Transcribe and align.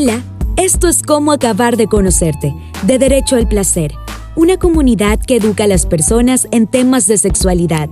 Hola, 0.00 0.22
esto 0.56 0.86
es 0.86 1.02
Cómo 1.02 1.32
acabar 1.32 1.76
de 1.76 1.88
conocerte, 1.88 2.54
de 2.84 2.98
Derecho 3.00 3.34
al 3.34 3.48
Placer, 3.48 3.90
una 4.36 4.56
comunidad 4.56 5.18
que 5.18 5.34
educa 5.34 5.64
a 5.64 5.66
las 5.66 5.86
personas 5.86 6.46
en 6.52 6.68
temas 6.68 7.08
de 7.08 7.18
sexualidad, 7.18 7.88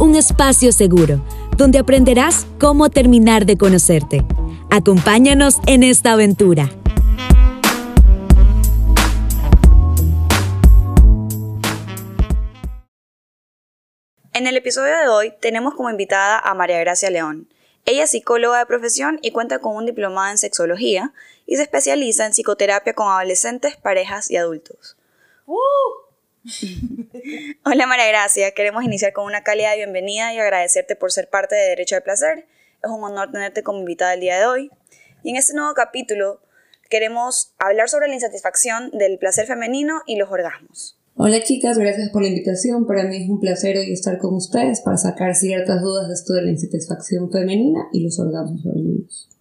un 0.00 0.16
espacio 0.16 0.72
seguro, 0.72 1.24
donde 1.56 1.78
aprenderás 1.78 2.48
cómo 2.58 2.90
terminar 2.90 3.46
de 3.46 3.56
conocerte. 3.56 4.24
Acompáñanos 4.68 5.60
en 5.68 5.84
esta 5.84 6.14
aventura. 6.14 6.70
En 14.32 14.48
el 14.48 14.56
episodio 14.56 14.98
de 14.98 15.06
hoy 15.06 15.32
tenemos 15.40 15.74
como 15.76 15.88
invitada 15.88 16.40
a 16.40 16.52
María 16.54 16.80
Gracia 16.80 17.10
León. 17.10 17.46
Ella 17.86 18.04
es 18.04 18.10
psicóloga 18.10 18.58
de 18.58 18.66
profesión 18.66 19.18
y 19.20 19.30
cuenta 19.30 19.58
con 19.58 19.76
un 19.76 19.84
diplomado 19.84 20.30
en 20.30 20.38
sexología 20.38 21.12
y 21.46 21.56
se 21.56 21.62
especializa 21.62 22.26
en 22.26 22.32
psicoterapia 22.32 22.94
con 22.94 23.08
adolescentes, 23.08 23.76
parejas 23.76 24.30
y 24.30 24.36
adultos. 24.36 24.96
¡Uh! 25.46 25.58
Hola 27.64 27.86
María 27.86 28.08
Gracia, 28.08 28.50
queremos 28.52 28.84
iniciar 28.84 29.12
con 29.12 29.24
una 29.24 29.42
cálida 29.42 29.74
bienvenida 29.74 30.34
y 30.34 30.38
agradecerte 30.38 30.96
por 30.96 31.10
ser 31.10 31.30
parte 31.30 31.54
de 31.54 31.68
Derecho 31.68 31.96
al 31.96 32.02
Placer. 32.02 32.46
Es 32.82 32.90
un 32.90 33.02
honor 33.02 33.32
tenerte 33.32 33.62
como 33.62 33.78
invitada 33.78 34.14
el 34.14 34.20
día 34.20 34.38
de 34.38 34.46
hoy. 34.46 34.70
Y 35.22 35.30
en 35.30 35.36
este 35.36 35.54
nuevo 35.54 35.72
capítulo 35.74 36.40
queremos 36.90 37.54
hablar 37.58 37.88
sobre 37.88 38.08
la 38.08 38.14
insatisfacción 38.14 38.90
del 38.90 39.18
placer 39.18 39.46
femenino 39.46 40.02
y 40.06 40.16
los 40.16 40.30
orgasmos. 40.30 40.98
Hola 41.16 41.42
chicas, 41.42 41.78
gracias 41.78 42.10
por 42.10 42.22
la 42.22 42.28
invitación. 42.28 42.86
Para 42.86 43.04
mí 43.04 43.22
es 43.22 43.28
un 43.28 43.40
placer 43.40 43.78
hoy 43.78 43.92
estar 43.92 44.18
con 44.18 44.34
ustedes 44.34 44.80
para 44.82 44.96
sacar 44.96 45.34
ciertas 45.34 45.80
dudas 45.80 46.08
de 46.08 46.14
esto 46.14 46.34
de 46.34 46.42
la 46.42 46.50
insatisfacción 46.50 47.30
femenina 47.30 47.88
y 47.92 48.02
los 48.02 48.18
orgasmos 48.18 48.62
femeninos. 48.62 49.33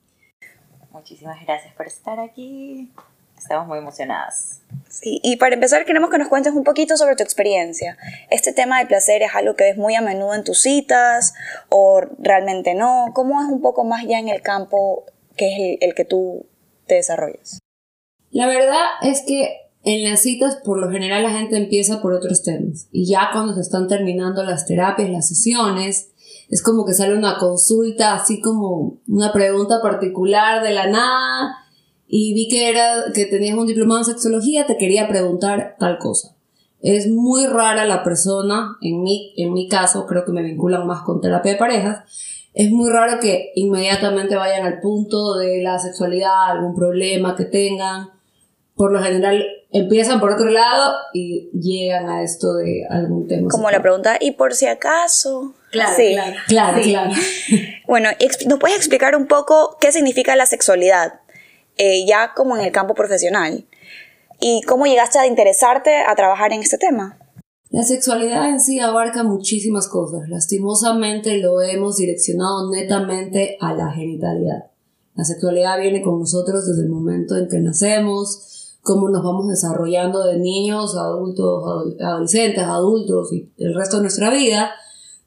Muchísimas 1.03 1.45
gracias 1.45 1.73
por 1.73 1.85
estar 1.85 2.17
aquí. 2.21 2.89
Estamos 3.37 3.67
muy 3.67 3.77
emocionadas. 3.77 4.61
Sí, 4.87 5.19
y 5.21 5.35
para 5.35 5.55
empezar 5.55 5.83
queremos 5.83 6.09
que 6.09 6.17
nos 6.17 6.29
cuentes 6.29 6.53
un 6.53 6.63
poquito 6.63 6.95
sobre 6.95 7.17
tu 7.17 7.23
experiencia. 7.23 7.97
¿Este 8.29 8.53
tema 8.53 8.79
del 8.79 8.87
placer 8.87 9.21
es 9.21 9.35
algo 9.35 9.57
que 9.57 9.65
ves 9.65 9.75
muy 9.75 9.95
a 9.95 10.01
menudo 10.01 10.33
en 10.33 10.45
tus 10.45 10.61
citas 10.61 11.33
o 11.67 11.99
realmente 12.19 12.73
no? 12.73 13.11
¿Cómo 13.13 13.41
es 13.41 13.49
un 13.49 13.59
poco 13.59 13.83
más 13.83 14.05
ya 14.07 14.17
en 14.17 14.29
el 14.29 14.41
campo 14.41 15.03
que 15.35 15.51
es 15.51 15.59
el, 15.81 15.89
el 15.89 15.93
que 15.93 16.05
tú 16.05 16.45
te 16.87 16.95
desarrollas? 16.95 17.59
La 18.31 18.47
verdad 18.47 18.85
es 19.01 19.23
que 19.27 19.57
en 19.83 20.09
las 20.09 20.21
citas, 20.21 20.55
por 20.63 20.79
lo 20.79 20.89
general, 20.89 21.23
la 21.23 21.31
gente 21.31 21.57
empieza 21.57 22.01
por 22.01 22.13
otros 22.13 22.43
temas. 22.43 22.87
Y 22.93 23.05
ya 23.11 23.31
cuando 23.33 23.53
se 23.53 23.59
están 23.59 23.89
terminando 23.89 24.41
las 24.43 24.65
terapias, 24.65 25.09
las 25.09 25.27
sesiones, 25.27 26.12
es 26.53 26.61
como 26.61 26.85
que 26.85 26.93
sale 26.93 27.17
una 27.17 27.39
consulta, 27.39 28.13
así 28.13 28.39
como 28.39 28.99
una 29.07 29.33
pregunta 29.33 29.81
particular 29.81 30.61
de 30.61 30.69
la 30.69 30.85
nada. 30.85 31.57
Y 32.07 32.35
vi 32.35 32.47
que 32.47 32.69
era, 32.69 33.05
que 33.11 33.25
tenías 33.25 33.57
un 33.57 33.65
diplomado 33.65 34.01
en 34.01 34.05
sexología, 34.05 34.67
te 34.67 34.77
quería 34.77 35.07
preguntar 35.07 35.77
tal 35.79 35.97
cosa. 35.97 36.35
Es 36.79 37.09
muy 37.09 37.47
rara 37.47 37.85
la 37.85 38.03
persona, 38.03 38.77
en 38.81 39.01
mi, 39.01 39.33
en 39.35 39.51
mi 39.51 39.67
caso, 39.67 40.05
creo 40.05 40.25
que 40.25 40.31
me 40.31 40.43
vinculan 40.43 40.85
más 40.85 41.01
con 41.01 41.21
terapia 41.21 41.53
de 41.53 41.57
parejas, 41.57 42.03
es 42.53 42.69
muy 42.69 42.91
raro 42.91 43.19
que 43.19 43.51
inmediatamente 43.55 44.35
vayan 44.35 44.63
al 44.63 44.79
punto 44.79 45.33
de 45.37 45.63
la 45.63 45.79
sexualidad, 45.79 46.51
algún 46.51 46.75
problema 46.75 47.35
que 47.35 47.45
tengan. 47.45 48.09
Por 48.75 48.91
lo 48.91 49.01
general 49.01 49.45
empiezan 49.71 50.19
por 50.19 50.31
otro 50.31 50.49
lado 50.49 50.93
y 51.13 51.49
llegan 51.51 52.09
a 52.09 52.23
esto 52.23 52.53
de 52.55 52.85
algún 52.89 53.27
tema. 53.27 53.47
Como 53.49 53.69
la 53.69 53.81
pregunta, 53.81 54.17
¿y 54.19 54.31
por 54.31 54.53
si 54.53 54.67
acaso? 54.67 55.53
Claro, 55.71 55.93
sí. 55.95 56.15
claro, 56.47 56.81
claro, 56.81 57.11
Bueno, 57.87 58.09
¿nos 58.47 58.59
puedes 58.59 58.77
explicar 58.77 59.15
un 59.15 59.27
poco 59.27 59.77
qué 59.79 59.91
significa 59.91 60.35
la 60.35 60.45
sexualidad, 60.45 61.21
eh, 61.77 62.05
ya 62.05 62.33
como 62.35 62.55
en 62.55 62.63
el 62.63 62.71
campo 62.71 62.93
profesional? 62.93 63.65
¿Y 64.39 64.61
cómo 64.63 64.85
llegaste 64.85 65.19
a 65.19 65.27
interesarte 65.27 66.03
a 66.07 66.15
trabajar 66.15 66.53
en 66.53 66.61
este 66.61 66.77
tema? 66.77 67.17
La 67.69 67.81
sexualidad 67.81 68.49
en 68.49 68.59
sí 68.59 68.79
abarca 68.79 69.23
muchísimas 69.23 69.87
cosas. 69.87 70.29
Lastimosamente 70.29 71.39
lo 71.39 71.59
hemos 71.61 71.97
direccionado 71.97 72.69
netamente 72.69 73.57
a 73.59 73.73
la 73.73 73.91
genitalidad. 73.91 74.65
La 75.15 75.23
sexualidad 75.23 75.79
viene 75.79 76.03
con 76.03 76.19
nosotros 76.19 76.67
desde 76.67 76.83
el 76.83 76.89
momento 76.89 77.35
en 77.35 77.47
que 77.47 77.59
nacemos, 77.59 78.62
cómo 78.83 79.09
nos 79.09 79.23
vamos 79.23 79.47
desarrollando 79.47 80.23
de 80.25 80.37
niños, 80.37 80.95
adultos, 80.97 81.63
adolescentes, 81.99 82.63
adultos 82.63 83.31
y 83.31 83.49
el 83.57 83.73
resto 83.73 83.95
de 83.95 84.03
nuestra 84.03 84.29
vida, 84.29 84.71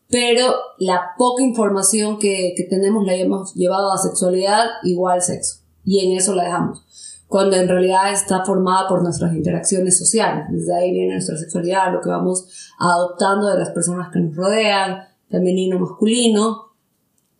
pero 0.08 0.54
la 0.78 1.14
poca 1.16 1.42
información 1.42 2.18
que, 2.18 2.52
que 2.54 2.64
tenemos 2.64 3.04
la 3.06 3.14
hemos 3.14 3.54
llevado 3.54 3.90
a 3.90 3.98
sexualidad 3.98 4.66
igual 4.84 5.22
sexo, 5.22 5.62
y 5.84 6.04
en 6.04 6.16
eso 6.16 6.34
la 6.34 6.44
dejamos, 6.44 7.24
cuando 7.28 7.56
en 7.56 7.66
realidad 7.66 8.12
está 8.12 8.44
formada 8.44 8.88
por 8.88 9.02
nuestras 9.02 9.34
interacciones 9.34 9.98
sociales, 9.98 10.44
desde 10.50 10.74
ahí 10.74 10.92
viene 10.92 11.14
nuestra 11.14 11.38
sexualidad, 11.38 11.92
lo 11.94 12.02
que 12.02 12.10
vamos 12.10 12.46
adoptando 12.78 13.48
de 13.48 13.58
las 13.58 13.70
personas 13.70 14.10
que 14.12 14.20
nos 14.20 14.36
rodean, 14.36 14.98
femenino, 15.30 15.78
masculino, 15.78 16.72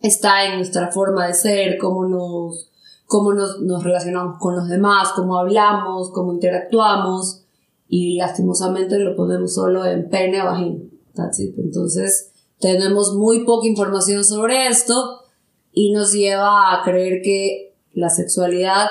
está 0.01 0.45
en 0.45 0.55
nuestra 0.55 0.91
forma 0.91 1.27
de 1.27 1.35
ser, 1.35 1.77
cómo 1.77 2.05
nos 2.05 2.71
cómo 3.07 3.33
nos, 3.33 3.61
nos 3.61 3.83
relacionamos 3.83 4.37
con 4.37 4.55
los 4.55 4.67
demás, 4.69 5.09
cómo 5.15 5.39
hablamos, 5.39 6.11
cómo 6.11 6.33
interactuamos 6.33 7.45
y 7.89 8.17
lastimosamente 8.17 8.99
lo 8.99 9.15
ponemos 9.15 9.55
solo 9.55 9.85
en 9.85 10.09
pene 10.09 10.43
vagina. 10.43 10.83
Entonces 11.57 12.31
tenemos 12.59 13.15
muy 13.15 13.43
poca 13.45 13.67
información 13.67 14.23
sobre 14.23 14.67
esto 14.67 15.21
y 15.71 15.91
nos 15.93 16.13
lleva 16.13 16.73
a 16.73 16.83
creer 16.83 17.21
que 17.23 17.75
la 17.93 18.09
sexualidad 18.09 18.87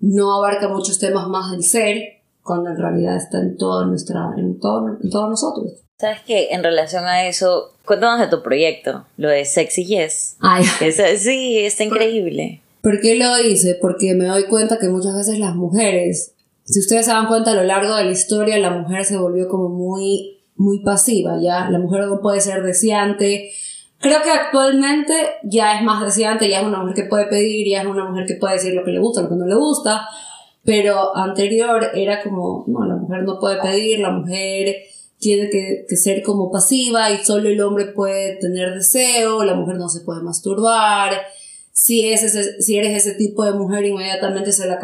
no 0.00 0.34
abarca 0.34 0.68
muchos 0.68 0.98
temas 0.98 1.26
más 1.28 1.50
del 1.50 1.64
ser 1.64 2.22
cuando 2.42 2.70
en 2.70 2.76
realidad 2.76 3.16
está 3.16 3.40
en 3.40 3.56
toda 3.56 3.86
nuestra 3.86 4.32
en 4.36 4.60
todo, 4.60 4.96
en 5.02 5.10
todos 5.10 5.30
nosotros. 5.30 5.72
¿Sabes 5.98 6.20
qué? 6.26 6.48
En 6.50 6.62
relación 6.62 7.06
a 7.06 7.26
eso, 7.26 7.72
cuéntanos 7.86 8.20
de 8.20 8.28
tu 8.28 8.42
proyecto, 8.42 9.06
lo 9.16 9.30
de 9.30 9.44
Sexy 9.44 9.86
Yes. 9.86 10.36
Ay. 10.40 10.64
sí, 11.18 11.58
está 11.58 11.84
increíble. 11.84 12.60
¿Por 12.86 13.00
qué 13.00 13.16
lo 13.16 13.36
hice? 13.42 13.76
Porque 13.80 14.14
me 14.14 14.26
doy 14.26 14.44
cuenta 14.44 14.78
que 14.78 14.88
muchas 14.88 15.12
veces 15.16 15.40
las 15.40 15.56
mujeres, 15.56 16.36
si 16.62 16.78
ustedes 16.78 17.06
se 17.06 17.10
dan 17.10 17.26
cuenta 17.26 17.50
a 17.50 17.54
lo 17.54 17.64
largo 17.64 17.96
de 17.96 18.04
la 18.04 18.12
historia, 18.12 18.56
la 18.58 18.70
mujer 18.70 19.04
se 19.04 19.18
volvió 19.18 19.48
como 19.48 19.68
muy, 19.70 20.38
muy 20.54 20.84
pasiva, 20.84 21.36
¿ya? 21.42 21.68
La 21.68 21.80
mujer 21.80 22.06
no 22.06 22.20
puede 22.20 22.40
ser 22.40 22.62
deseante. 22.62 23.50
Creo 23.98 24.22
que 24.22 24.30
actualmente 24.30 25.14
ya 25.42 25.76
es 25.76 25.82
más 25.82 26.00
deseante, 26.00 26.48
ya 26.48 26.60
es 26.60 26.66
una 26.68 26.78
mujer 26.78 26.94
que 26.94 27.08
puede 27.08 27.26
pedir, 27.26 27.66
ya 27.68 27.80
es 27.80 27.88
una 27.88 28.08
mujer 28.08 28.24
que 28.24 28.36
puede 28.36 28.54
decir 28.54 28.72
lo 28.72 28.84
que 28.84 28.92
le 28.92 29.00
gusta, 29.00 29.22
lo 29.22 29.30
que 29.30 29.34
no 29.34 29.46
le 29.46 29.56
gusta. 29.56 30.06
Pero 30.62 31.16
anterior 31.16 31.90
era 31.92 32.22
como, 32.22 32.66
no, 32.68 32.86
la 32.86 32.94
mujer 32.94 33.24
no 33.24 33.40
puede 33.40 33.60
pedir, 33.60 33.98
la 33.98 34.12
mujer 34.12 34.76
tiene 35.18 35.50
que, 35.50 35.86
que, 35.88 35.96
ser 35.96 36.22
como 36.22 36.52
pasiva 36.52 37.10
y 37.10 37.18
solo 37.24 37.48
el 37.48 37.60
hombre 37.60 37.86
puede 37.86 38.36
tener 38.36 38.74
deseo, 38.74 39.42
la 39.42 39.54
mujer 39.54 39.74
no 39.74 39.88
se 39.88 40.02
puede 40.02 40.22
masturbar, 40.22 41.14
si, 41.76 42.10
es 42.10 42.22
ese, 42.22 42.62
si 42.62 42.78
eres 42.78 43.04
ese 43.04 43.16
tipo 43.16 43.44
de 43.44 43.52
mujer, 43.52 43.84
inmediatamente 43.84 44.50
se 44.50 44.66
la, 44.66 44.80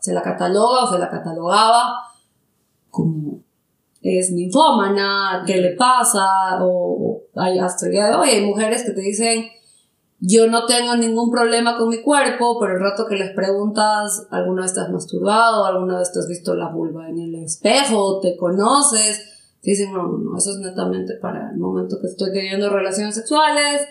se 0.00 0.12
la 0.12 0.20
cataloga 0.20 0.82
o 0.82 0.92
se 0.92 0.98
la 0.98 1.08
catalogaba 1.08 1.94
como 2.90 3.44
es 4.02 4.32
ninfómana, 4.32 5.44
¿qué 5.46 5.58
le 5.58 5.76
pasa? 5.76 6.58
O 6.60 7.22
hay 7.36 7.60
hasta 7.60 7.86
el 7.86 7.92
día 7.92 8.08
de 8.08 8.16
hoy 8.16 8.30
hay 8.30 8.44
mujeres 8.44 8.82
que 8.82 8.90
te 8.90 9.00
dicen, 9.00 9.46
yo 10.18 10.48
no 10.48 10.66
tengo 10.66 10.96
ningún 10.96 11.30
problema 11.30 11.78
con 11.78 11.88
mi 11.88 12.02
cuerpo, 12.02 12.58
pero 12.58 12.74
el 12.74 12.80
rato 12.80 13.06
que 13.06 13.14
les 13.14 13.30
preguntas, 13.30 14.26
¿alguna 14.32 14.62
vez 14.62 14.76
has 14.76 14.90
masturbado? 14.90 15.66
¿Alguna 15.66 16.00
vez 16.00 16.12
te 16.12 16.18
has 16.18 16.26
visto 16.26 16.56
la 16.56 16.68
vulva 16.68 17.08
en 17.08 17.20
el 17.20 17.36
espejo? 17.36 18.18
¿Te 18.18 18.36
conoces? 18.36 19.20
Te 19.62 19.70
dicen, 19.70 19.92
no, 19.92 20.18
no, 20.18 20.36
eso 20.36 20.50
es 20.50 20.58
netamente 20.58 21.14
para 21.14 21.52
el 21.52 21.58
momento 21.58 22.00
que 22.00 22.08
estoy 22.08 22.32
teniendo 22.32 22.70
relaciones 22.70 23.14
sexuales 23.14 23.82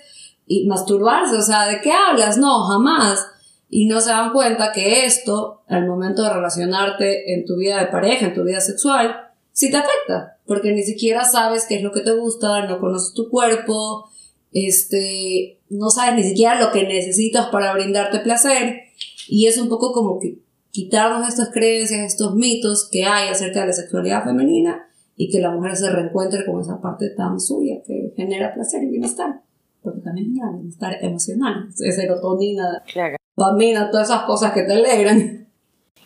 y 0.45 0.67
masturbarse, 0.67 1.35
o 1.35 1.41
sea, 1.41 1.67
¿de 1.67 1.81
qué 1.81 1.91
hablas? 1.91 2.37
No, 2.37 2.63
jamás. 2.63 3.25
Y 3.69 3.87
no 3.87 4.01
se 4.01 4.09
dan 4.09 4.31
cuenta 4.31 4.71
que 4.71 5.05
esto, 5.05 5.63
al 5.67 5.87
momento 5.87 6.23
de 6.23 6.33
relacionarte 6.33 7.33
en 7.33 7.45
tu 7.45 7.55
vida 7.55 7.79
de 7.79 7.87
pareja, 7.87 8.27
en 8.27 8.33
tu 8.33 8.43
vida 8.43 8.59
sexual, 8.59 9.15
sí 9.51 9.71
te 9.71 9.77
afecta, 9.77 10.37
porque 10.45 10.71
ni 10.73 10.83
siquiera 10.83 11.25
sabes 11.25 11.65
qué 11.67 11.75
es 11.75 11.83
lo 11.83 11.91
que 11.91 12.01
te 12.01 12.11
gusta, 12.11 12.67
no 12.67 12.79
conoces 12.79 13.13
tu 13.13 13.29
cuerpo, 13.29 14.09
este, 14.51 15.59
no 15.69 15.89
sabes 15.89 16.15
ni 16.15 16.23
siquiera 16.23 16.59
lo 16.59 16.71
que 16.71 16.83
necesitas 16.83 17.47
para 17.47 17.73
brindarte 17.73 18.19
placer, 18.19 18.81
y 19.27 19.47
es 19.47 19.57
un 19.57 19.69
poco 19.69 19.91
como 19.93 20.19
que 20.19 20.39
quitarnos 20.71 21.27
estas 21.27 21.49
creencias, 21.49 22.01
estos 22.01 22.35
mitos 22.35 22.89
que 22.91 23.05
hay 23.05 23.29
acerca 23.29 23.61
de 23.61 23.67
la 23.67 23.73
sexualidad 23.73 24.23
femenina 24.23 24.87
y 25.15 25.31
que 25.31 25.39
la 25.39 25.51
mujer 25.51 25.75
se 25.75 25.89
reencuentre 25.89 26.45
con 26.45 26.61
esa 26.61 26.81
parte 26.81 27.09
tan 27.11 27.39
suya 27.39 27.75
que 27.85 28.13
genera 28.15 28.53
placer 28.53 28.83
y 28.83 28.87
bienestar 28.87 29.41
porque 29.83 30.01
también 30.01 30.27
es 30.27 30.53
bienestar 30.53 30.97
emocional, 31.01 31.67
es 31.77 31.95
serotonina, 31.95 32.83
claro. 32.91 33.17
dopamina, 33.35 33.91
todas 33.91 34.09
esas 34.09 34.23
cosas 34.23 34.53
que 34.53 34.63
te 34.63 34.73
alegran. 34.73 35.47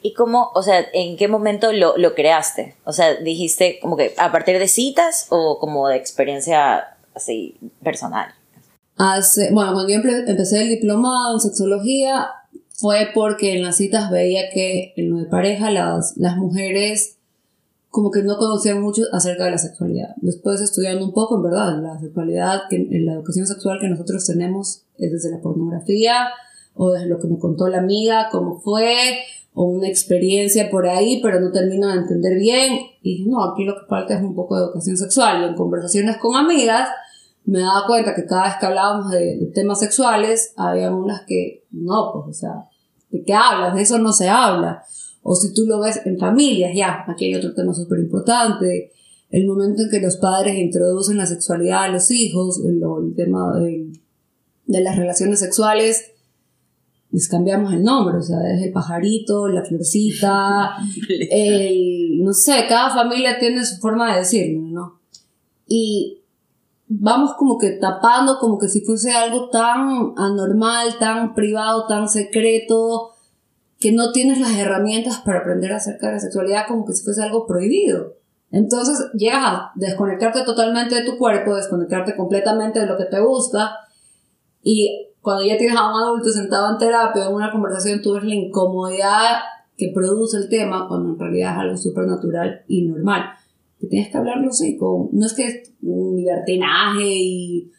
¿Y 0.01 0.13
cómo, 0.13 0.51
o 0.53 0.62
sea, 0.62 0.85
en 0.94 1.18
qué 1.18 1.27
momento 1.27 1.74
lo, 1.74 1.97
lo 1.97 2.13
creaste? 2.15 2.75
O 2.83 2.94
sea, 2.94 3.15
dijiste 3.15 3.79
como 3.81 3.97
que 3.97 4.13
a 4.18 4.31
partir 4.31 4.59
de 4.59 4.68
citas 4.68 5.27
o 5.29 5.57
como 5.59 5.88
de 5.88 5.97
experiencia 5.97 6.97
así 7.13 7.57
personal. 7.83 8.33
Hace, 8.95 9.51
bueno, 9.51 9.74
cuando 9.74 9.91
yo 9.91 10.00
empecé 10.00 10.62
el 10.62 10.69
diplomado 10.69 11.33
en 11.33 11.39
sexología, 11.39 12.30
fue 12.69 13.09
porque 13.13 13.56
en 13.56 13.63
las 13.63 13.77
citas 13.77 14.12
veía 14.12 14.50
que 14.51 14.94
en 14.95 15.09
lo 15.12 15.18
de 15.18 15.25
pareja 15.25 15.71
las, 15.71 16.15
las 16.18 16.38
mujeres 16.38 17.16
como 17.89 18.11
que 18.11 18.23
no 18.23 18.37
conocían 18.37 18.81
mucho 18.81 19.03
acerca 19.11 19.45
de 19.45 19.51
la 19.51 19.57
sexualidad. 19.57 20.09
Después 20.17 20.61
estudiando 20.61 21.05
un 21.05 21.13
poco, 21.13 21.37
en 21.37 21.43
verdad, 21.43 21.81
la 21.81 21.99
sexualidad, 21.99 22.61
que, 22.69 22.87
la 22.91 23.13
educación 23.13 23.47
sexual 23.47 23.79
que 23.79 23.89
nosotros 23.89 24.25
tenemos 24.25 24.83
es 24.97 25.11
desde 25.11 25.31
la 25.31 25.41
pornografía 25.41 26.29
o 26.75 26.91
desde 26.91 27.07
lo 27.07 27.19
que 27.19 27.27
me 27.27 27.39
contó 27.39 27.67
la 27.67 27.79
amiga, 27.79 28.29
cómo 28.31 28.59
fue, 28.59 29.17
o 29.53 29.63
una 29.63 29.87
experiencia 29.87 30.69
por 30.69 30.87
ahí, 30.87 31.19
pero 31.23 31.39
no 31.39 31.51
termino 31.51 31.87
de 31.87 31.95
entender 31.95 32.37
bien. 32.37 32.79
Y 33.01 33.17
dije, 33.17 33.29
no, 33.29 33.43
aquí 33.43 33.63
lo 33.63 33.73
que 33.79 33.87
falta 33.87 34.15
es 34.15 34.21
un 34.21 34.35
poco 34.35 34.55
de 34.55 34.65
educación 34.65 34.95
sexual. 34.95 35.41
Y 35.41 35.45
en 35.45 35.55
conversaciones 35.55 36.17
con 36.17 36.35
amigas 36.35 36.89
me 37.47 37.61
daba 37.61 37.87
cuenta 37.87 38.13
que 38.13 38.25
cada 38.25 38.43
vez 38.43 38.55
que 38.59 38.65
hablábamos 38.65 39.09
de, 39.09 39.49
temas 39.55 39.79
sexuales, 39.79 40.53
había 40.57 40.91
unas 40.91 41.21
que, 41.25 41.65
no, 41.71 42.11
pues, 42.13 42.37
o 42.37 42.39
sea, 42.39 42.69
¿de 43.09 43.23
qué 43.23 43.33
hablas? 43.33 43.73
De 43.73 43.81
eso 43.81 43.97
no 43.97 44.11
se 44.11 44.29
habla. 44.29 44.83
O 45.29 45.35
si 45.35 45.53
tú 45.53 45.65
lo 45.65 45.81
ves 45.81 46.00
en 46.06 46.18
familias, 46.18 46.71
ya, 46.74 47.03
aquí 47.06 47.25
hay 47.25 47.35
otro 47.35 47.53
tema 47.53 47.74
súper 47.74 48.00
importante. 48.00 48.94
El 49.29 49.45
momento 49.45 49.81
en 49.81 49.89
que 49.89 50.00
los 50.00 50.15
padres 50.15 50.56
introducen 50.57 51.18
la 51.18 51.25
sexualidad 51.25 51.83
a 51.83 51.89
los 51.89 52.09
hijos, 52.12 52.62
el, 52.63 52.81
el 52.81 53.13
tema 53.13 53.59
de, 53.59 53.91
de 54.68 54.81
las 54.81 54.95
relaciones 54.95 55.41
sexuales, 55.41 56.12
les 57.12 57.27
cambiamos 57.27 57.74
el 57.74 57.83
nombre, 57.83 58.19
o 58.19 58.21
sea, 58.21 58.38
es 58.53 58.63
el 58.63 58.71
pajarito, 58.71 59.50
la 59.50 59.65
florcita, 59.65 60.77
el, 61.30 62.23
no 62.23 62.31
sé, 62.31 62.63
cada 62.69 62.89
familia 62.91 63.38
tiene 63.38 63.65
su 63.65 63.81
forma 63.81 64.13
de 64.13 64.19
decirlo, 64.19 64.62
¿no? 64.62 65.01
Y 65.68 66.21
vamos 66.88 67.33
como 67.38 67.57
que 67.57 67.71
tapando 67.71 68.39
como 68.39 68.57
que 68.57 68.69
si 68.69 68.80
fuese 68.80 69.12
algo 69.12 69.50
tan 69.50 70.13
anormal, 70.15 70.97
tan 71.00 71.33
privado, 71.33 71.85
tan 71.85 72.07
secreto, 72.07 73.16
que 73.79 73.91
no 73.91 74.12
tienes 74.12 74.39
las 74.39 74.57
herramientas 74.57 75.18
para 75.19 75.39
aprender 75.39 75.71
acerca 75.74 76.07
de 76.07 76.13
la 76.13 76.19
sexualidad 76.19 76.68
como 76.68 76.85
que 76.85 76.94
si 76.94 77.03
fuese 77.03 77.24
algo 77.24 77.45
prohibido. 77.45 78.15
Entonces 78.50 79.12
llegas 79.13 79.44
a 79.44 79.71
desconectarte 79.75 80.44
totalmente 80.44 80.95
de 80.95 81.03
tu 81.03 81.18
cuerpo, 81.18 81.56
desconectarte 81.56 82.15
completamente 82.15 82.79
de 82.79 82.88
lo 82.88 82.97
que 82.97 83.06
te 83.06 83.19
gusta 83.19 83.75
y 84.63 85.07
cuando 85.21 85.45
ya 85.45 85.57
tienes 85.57 85.77
a 85.77 85.89
un 85.89 86.01
adulto 86.01 86.29
sentado 86.29 86.71
en 86.71 86.77
terapia 86.77 87.25
en 87.25 87.33
una 87.33 87.51
conversación, 87.51 88.01
tú 88.01 88.13
ves 88.13 88.24
la 88.24 88.35
incomodidad 88.35 89.39
que 89.77 89.91
produce 89.94 90.38
el 90.38 90.50
tema 90.50 90.88
cuando 90.88 91.09
en 91.09 91.19
realidad 91.19 91.53
es 91.53 91.59
algo 91.59 91.77
súper 91.77 92.07
natural 92.07 92.63
y 92.68 92.88
normal. 92.88 93.23
Que 93.80 93.88
tienes 93.88 94.09
que 94.09 94.18
hablarlo 94.18 94.50
así, 94.50 94.77
con, 94.77 95.09
no 95.12 95.25
es 95.25 95.33
que 95.33 95.47
es 95.47 95.73
un 95.83 96.15
libertinaje 96.15 97.06
y, 97.06 97.71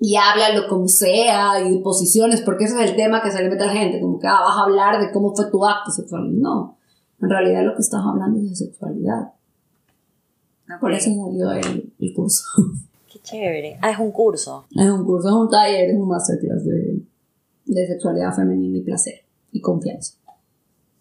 y 0.00 0.16
háblalo 0.16 0.68
como 0.68 0.88
sea 0.88 1.60
y 1.60 1.78
posiciones, 1.78 2.40
porque 2.42 2.64
ese 2.64 2.82
es 2.82 2.90
el 2.90 2.96
tema 2.96 3.22
que 3.22 3.30
se 3.30 3.42
le 3.42 3.50
mete 3.50 3.64
a 3.64 3.66
la 3.66 3.72
gente, 3.72 4.00
como 4.00 4.18
que 4.18 4.26
ah, 4.26 4.40
vas 4.40 4.56
a 4.56 4.62
hablar 4.62 5.00
de 5.00 5.10
cómo 5.12 5.34
fue 5.34 5.50
tu 5.50 5.64
acto 5.64 5.90
sexual. 5.90 6.40
No, 6.40 6.78
en 7.20 7.30
realidad 7.30 7.64
lo 7.64 7.74
que 7.74 7.82
estás 7.82 8.00
hablando 8.04 8.38
es 8.40 8.50
de 8.50 8.56
sexualidad. 8.66 9.32
Por 10.80 10.92
eso 10.92 11.10
salió 11.10 11.50
el, 11.52 11.92
el 11.98 12.14
curso. 12.14 12.44
Qué 13.10 13.20
chévere. 13.20 13.78
Ah, 13.80 13.90
es 13.90 13.98
un 13.98 14.12
curso. 14.12 14.66
Es 14.70 14.88
un 14.88 15.04
curso, 15.04 15.28
es 15.28 15.34
un 15.34 15.48
taller, 15.48 15.90
es 15.90 15.96
un 15.96 16.08
masterclass 16.08 16.64
de, 16.64 17.00
de 17.64 17.86
sexualidad 17.86 18.34
femenina 18.34 18.78
y 18.78 18.82
placer 18.82 19.24
y 19.50 19.60
confianza. 19.60 20.14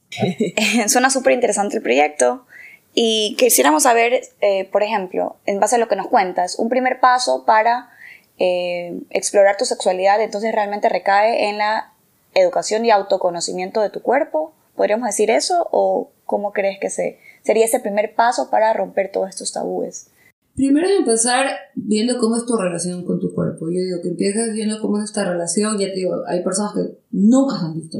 Suena 0.88 1.10
súper 1.10 1.34
interesante 1.34 1.78
el 1.78 1.84
proyecto 1.84 2.46
y 2.94 3.36
quisiéramos 3.38 3.84
saber, 3.84 4.22
eh, 4.42 4.70
por 4.72 4.82
ejemplo, 4.82 5.36
en 5.46 5.60
base 5.60 5.76
a 5.76 5.80
lo 5.80 5.88
que 5.88 5.96
nos 5.96 6.08
cuentas, 6.08 6.58
un 6.58 6.70
primer 6.70 7.00
paso 7.00 7.44
para 7.46 7.90
eh, 8.40 9.00
explorar 9.10 9.58
tu 9.58 9.66
sexualidad, 9.66 10.22
entonces 10.22 10.52
realmente 10.54 10.90
recae 10.90 11.50
en 11.50 11.58
la 11.58 11.94
educación 12.34 12.86
y 12.86 12.92
autoconocimiento 12.92 13.82
de 13.82 13.90
tu 13.90 14.02
cuerpo. 14.02 14.54
¿Podríamos 14.76 15.08
decir 15.08 15.32
eso? 15.32 15.68
¿O 15.72 16.12
cómo 16.26 16.54
crees 16.54 16.80
que 16.80 16.90
se, 16.90 17.20
sería 17.44 17.66
ese 17.66 17.80
primer 17.80 18.14
paso 18.16 18.50
para 18.50 18.74
romper 18.74 19.12
todos 19.12 19.30
estos 19.30 19.52
tabúes? 19.52 20.12
Primero 20.56 20.88
es 20.88 21.00
empezar 21.00 21.48
viendo 21.76 22.18
cómo 22.20 22.36
es 22.36 22.46
tu 22.46 22.58
relación 22.58 23.06
con 23.06 23.20
tu 23.20 23.34
cuerpo. 23.34 23.68
Yo 23.70 23.80
digo 23.80 24.02
que 24.02 24.10
empiezas 24.10 24.54
viendo 24.54 24.82
cómo 24.82 24.98
es 24.98 25.06
esta 25.06 25.24
relación. 25.24 25.78
Ya 25.78 25.88
te 25.88 25.96
digo, 25.96 26.24
hay 26.28 26.44
personas 26.44 26.74
que 26.74 26.98
nunca 27.12 27.58
han 27.60 27.76
visto 27.76 28.00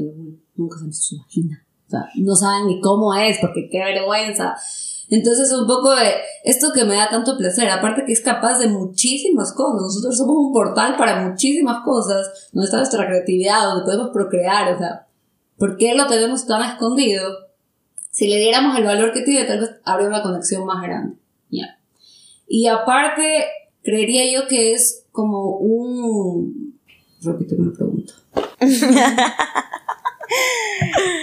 nunca 0.56 0.78
han 0.80 0.86
visto 0.86 1.02
su 1.02 1.18
vagina. 1.18 1.64
O 1.86 1.90
sea, 1.90 2.00
no 2.16 2.34
saben 2.34 2.66
ni 2.66 2.80
cómo 2.80 3.14
es, 3.14 3.38
porque 3.40 3.68
qué 3.70 3.78
vergüenza. 3.78 4.56
Entonces, 5.10 5.50
un 5.52 5.66
poco 5.66 5.94
de 5.94 6.12
esto 6.44 6.72
que 6.72 6.84
me 6.84 6.94
da 6.94 7.08
tanto 7.08 7.36
placer, 7.38 7.68
aparte 7.68 8.04
que 8.04 8.12
es 8.12 8.20
capaz 8.20 8.58
de 8.58 8.68
muchísimas 8.68 9.52
cosas. 9.52 9.82
Nosotros 9.82 10.16
somos 10.16 10.36
un 10.36 10.52
portal 10.52 10.96
para 10.96 11.28
muchísimas 11.28 11.82
cosas, 11.82 12.50
donde 12.52 12.66
está 12.66 12.78
nuestra 12.78 13.06
creatividad, 13.06 13.64
donde 13.64 13.84
podemos 13.84 14.10
procrear. 14.10 14.74
O 14.74 14.78
sea, 14.78 15.06
¿por 15.56 15.76
qué 15.78 15.94
lo 15.94 16.06
tenemos 16.06 16.46
tan 16.46 16.62
escondido? 16.62 17.48
Si 18.10 18.28
le 18.28 18.36
diéramos 18.36 18.76
el 18.76 18.84
valor 18.84 19.12
que 19.12 19.22
tiene, 19.22 19.46
tal 19.46 19.60
vez 19.60 19.70
habría 19.84 20.08
una 20.08 20.22
conexión 20.22 20.66
más 20.66 20.82
grande. 20.82 21.16
Ya. 21.50 21.78
Y 22.46 22.66
aparte, 22.66 23.46
creería 23.82 24.30
yo 24.30 24.46
que 24.46 24.72
es 24.74 25.06
como 25.12 25.56
un... 25.56 26.78
Repíteme 27.22 27.66
la 27.66 27.72
pregunta. 27.72 28.12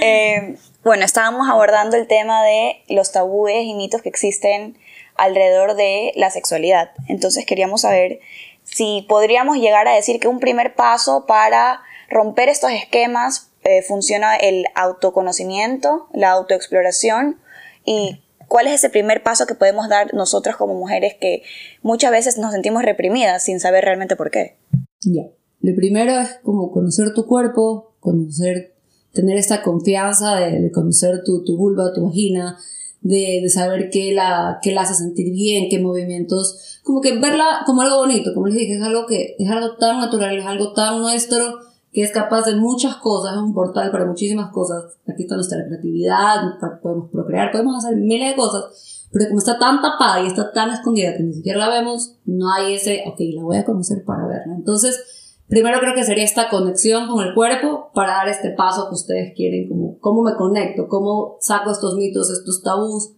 Eh, 0.01 0.57
bueno, 0.85 1.03
estábamos 1.03 1.49
abordando 1.49 1.97
el 1.97 2.07
tema 2.07 2.43
de 2.43 2.83
los 2.87 3.11
tabúes 3.11 3.65
y 3.65 3.73
mitos 3.73 4.03
que 4.03 4.09
existen 4.09 4.77
alrededor 5.15 5.75
de 5.75 6.13
la 6.15 6.29
sexualidad. 6.29 6.91
Entonces 7.07 7.45
queríamos 7.45 7.81
saber 7.81 8.19
si 8.63 9.03
podríamos 9.09 9.57
llegar 9.57 9.87
a 9.87 9.95
decir 9.95 10.19
que 10.19 10.27
un 10.27 10.39
primer 10.39 10.75
paso 10.75 11.25
para 11.25 11.81
romper 12.09 12.49
estos 12.49 12.71
esquemas 12.71 13.49
eh, 13.63 13.81
funciona 13.81 14.35
el 14.35 14.65
autoconocimiento, 14.75 16.07
la 16.13 16.31
autoexploración 16.31 17.41
y 17.83 18.21
¿Cuál 18.47 18.67
es 18.67 18.73
ese 18.75 18.91
primer 18.91 19.23
paso 19.23 19.47
que 19.47 19.55
podemos 19.55 19.89
dar 19.89 20.13
nosotras 20.13 20.55
como 20.55 20.75
mujeres 20.75 21.15
que 21.19 21.41
muchas 21.81 22.11
veces 22.11 22.38
nos 22.38 22.51
sentimos 22.51 22.83
reprimidas 22.83 23.43
sin 23.43 23.59
saber 23.59 23.83
realmente 23.83 24.15
por 24.15 24.29
qué? 24.29 24.55
Ya. 25.01 25.23
Lo 25.61 25.75
primero 25.75 26.19
es 26.19 26.39
como 26.43 26.71
conocer 26.71 27.15
tu 27.15 27.25
cuerpo, 27.25 27.95
conocer, 27.99 28.75
tener 29.15 29.38
esta 29.38 29.63
confianza 29.63 30.35
de, 30.35 30.71
conocer 30.71 31.23
tu, 31.23 31.44
tu, 31.44 31.57
vulva, 31.57 31.94
tu 31.94 32.06
vagina, 32.06 32.59
de, 33.01 33.39
de, 33.41 33.50
saber 33.50 33.89
qué 33.89 34.13
la, 34.13 34.59
qué 34.62 34.73
la 34.73 34.81
hace 34.81 34.94
sentir 34.94 35.31
bien, 35.31 35.69
qué 35.69 35.79
movimientos, 35.79 36.79
como 36.83 37.01
que 37.01 37.17
verla 37.17 37.63
como 37.65 37.81
algo 37.81 37.97
bonito, 37.97 38.33
como 38.33 38.47
les 38.47 38.57
dije, 38.57 38.75
es 38.75 38.83
algo 38.83 39.07
que 39.07 39.35
es 39.39 39.50
algo 39.50 39.77
tan 39.77 40.00
natural, 40.00 40.38
es 40.38 40.45
algo 40.45 40.73
tan 40.73 41.00
nuestro 41.00 41.59
que 41.94 42.01
es 42.01 42.12
capaz 42.12 42.45
de 42.45 42.57
muchas 42.57 42.97
cosas, 42.97 43.36
es 43.36 43.41
un 43.41 43.53
portal 43.53 43.89
para 43.89 44.05
muchísimas 44.05 44.51
cosas. 44.51 44.98
Aquí 45.07 45.24
está 45.24 45.36
nuestra 45.36 45.65
creatividad, 45.65 46.41
podemos 46.81 47.10
procrear, 47.10 47.53
podemos 47.53 47.77
hacer 47.77 47.95
miles 47.95 48.31
de 48.31 48.36
cosas, 48.36 49.07
pero 49.13 49.27
como 49.29 49.39
está 49.39 49.57
tan 49.57 49.81
tapada 49.81 50.22
y 50.22 50.27
está 50.27 50.51
tan 50.51 50.72
escondida 50.72 51.15
que 51.15 51.24
ni 51.24 51.34
siquiera 51.34 51.57
la 51.57 51.69
vemos, 51.69 52.15
no 52.25 52.51
hay 52.51 52.74
ese, 52.74 53.03
ok, 53.07 53.15
la 53.34 53.43
voy 53.43 53.55
a 53.55 53.63
conocer 53.63 54.03
para 54.03 54.27
verla. 54.27 54.55
Entonces, 54.55 55.25
primero 55.47 55.79
creo 55.79 55.93
que 55.93 56.03
sería 56.03 56.23
esta 56.23 56.49
conexión 56.49 57.07
con 57.07 57.25
el 57.25 57.33
cuerpo 57.33 57.91
para 57.93 58.13
dar 58.13 58.29
este 58.29 58.51
paso 58.51 58.87
que 58.89 58.95
ustedes 58.95 59.33
quieren, 59.35 59.67
como 59.67 59.99
cómo 59.99 60.23
me 60.23 60.35
conecto, 60.35 60.87
cómo 60.87 61.37
saco 61.39 61.71
estos 61.71 61.95
mitos, 61.95 62.29
estos 62.29 62.63
tabús, 62.63 63.11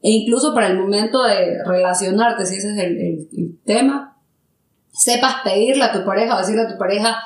e 0.00 0.10
incluso 0.10 0.52
para 0.54 0.68
el 0.68 0.78
momento 0.78 1.22
de 1.22 1.62
relacionarte, 1.64 2.46
si 2.46 2.56
ese 2.56 2.72
es 2.72 2.78
el, 2.78 2.98
el 2.98 3.58
tema, 3.64 4.16
sepas 4.92 5.36
pedirle 5.44 5.84
a 5.84 5.92
tu 5.92 6.04
pareja 6.04 6.38
decirle 6.38 6.62
a 6.62 6.68
tu 6.68 6.78
pareja, 6.78 7.16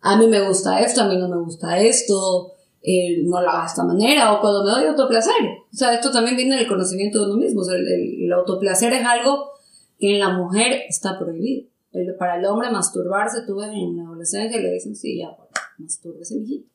a 0.00 0.16
mí 0.16 0.26
me 0.28 0.40
gusta 0.46 0.80
esto, 0.80 1.02
a 1.02 1.08
mí 1.08 1.16
no 1.16 1.28
me 1.28 1.38
gusta 1.38 1.78
esto, 1.78 2.54
eh, 2.82 3.22
no 3.24 3.42
lo 3.42 3.50
hago 3.50 3.60
de 3.60 3.66
esta 3.66 3.84
manera, 3.84 4.32
o 4.32 4.40
cuando 4.40 4.64
me 4.64 4.70
doy 4.70 4.86
autoplacer. 4.86 5.34
O 5.72 5.76
sea, 5.76 5.94
esto 5.94 6.10
también 6.10 6.36
viene 6.36 6.56
del 6.56 6.66
conocimiento 6.66 7.20
de 7.20 7.26
uno 7.26 7.36
mismo. 7.36 7.60
O 7.60 7.64
sea, 7.64 7.76
el, 7.76 8.32
autoplacer 8.32 8.92
es 8.92 9.04
algo 9.04 9.50
que 9.98 10.14
en 10.14 10.20
la 10.20 10.30
mujer 10.30 10.84
está 10.88 11.18
prohibido. 11.18 11.68
Para 12.18 12.38
el 12.38 12.46
hombre 12.46 12.70
masturbarse, 12.70 13.42
tú 13.46 13.56
ves 13.56 13.70
en 13.72 13.96
la 13.96 14.04
adolescencia 14.04 14.58
y 14.58 14.62
le 14.62 14.72
dicen, 14.72 14.94
sí, 14.94 15.18
ya, 15.18 15.30
bueno, 15.30 15.50
mastúrbese, 15.78 16.36
mijito. 16.36 16.68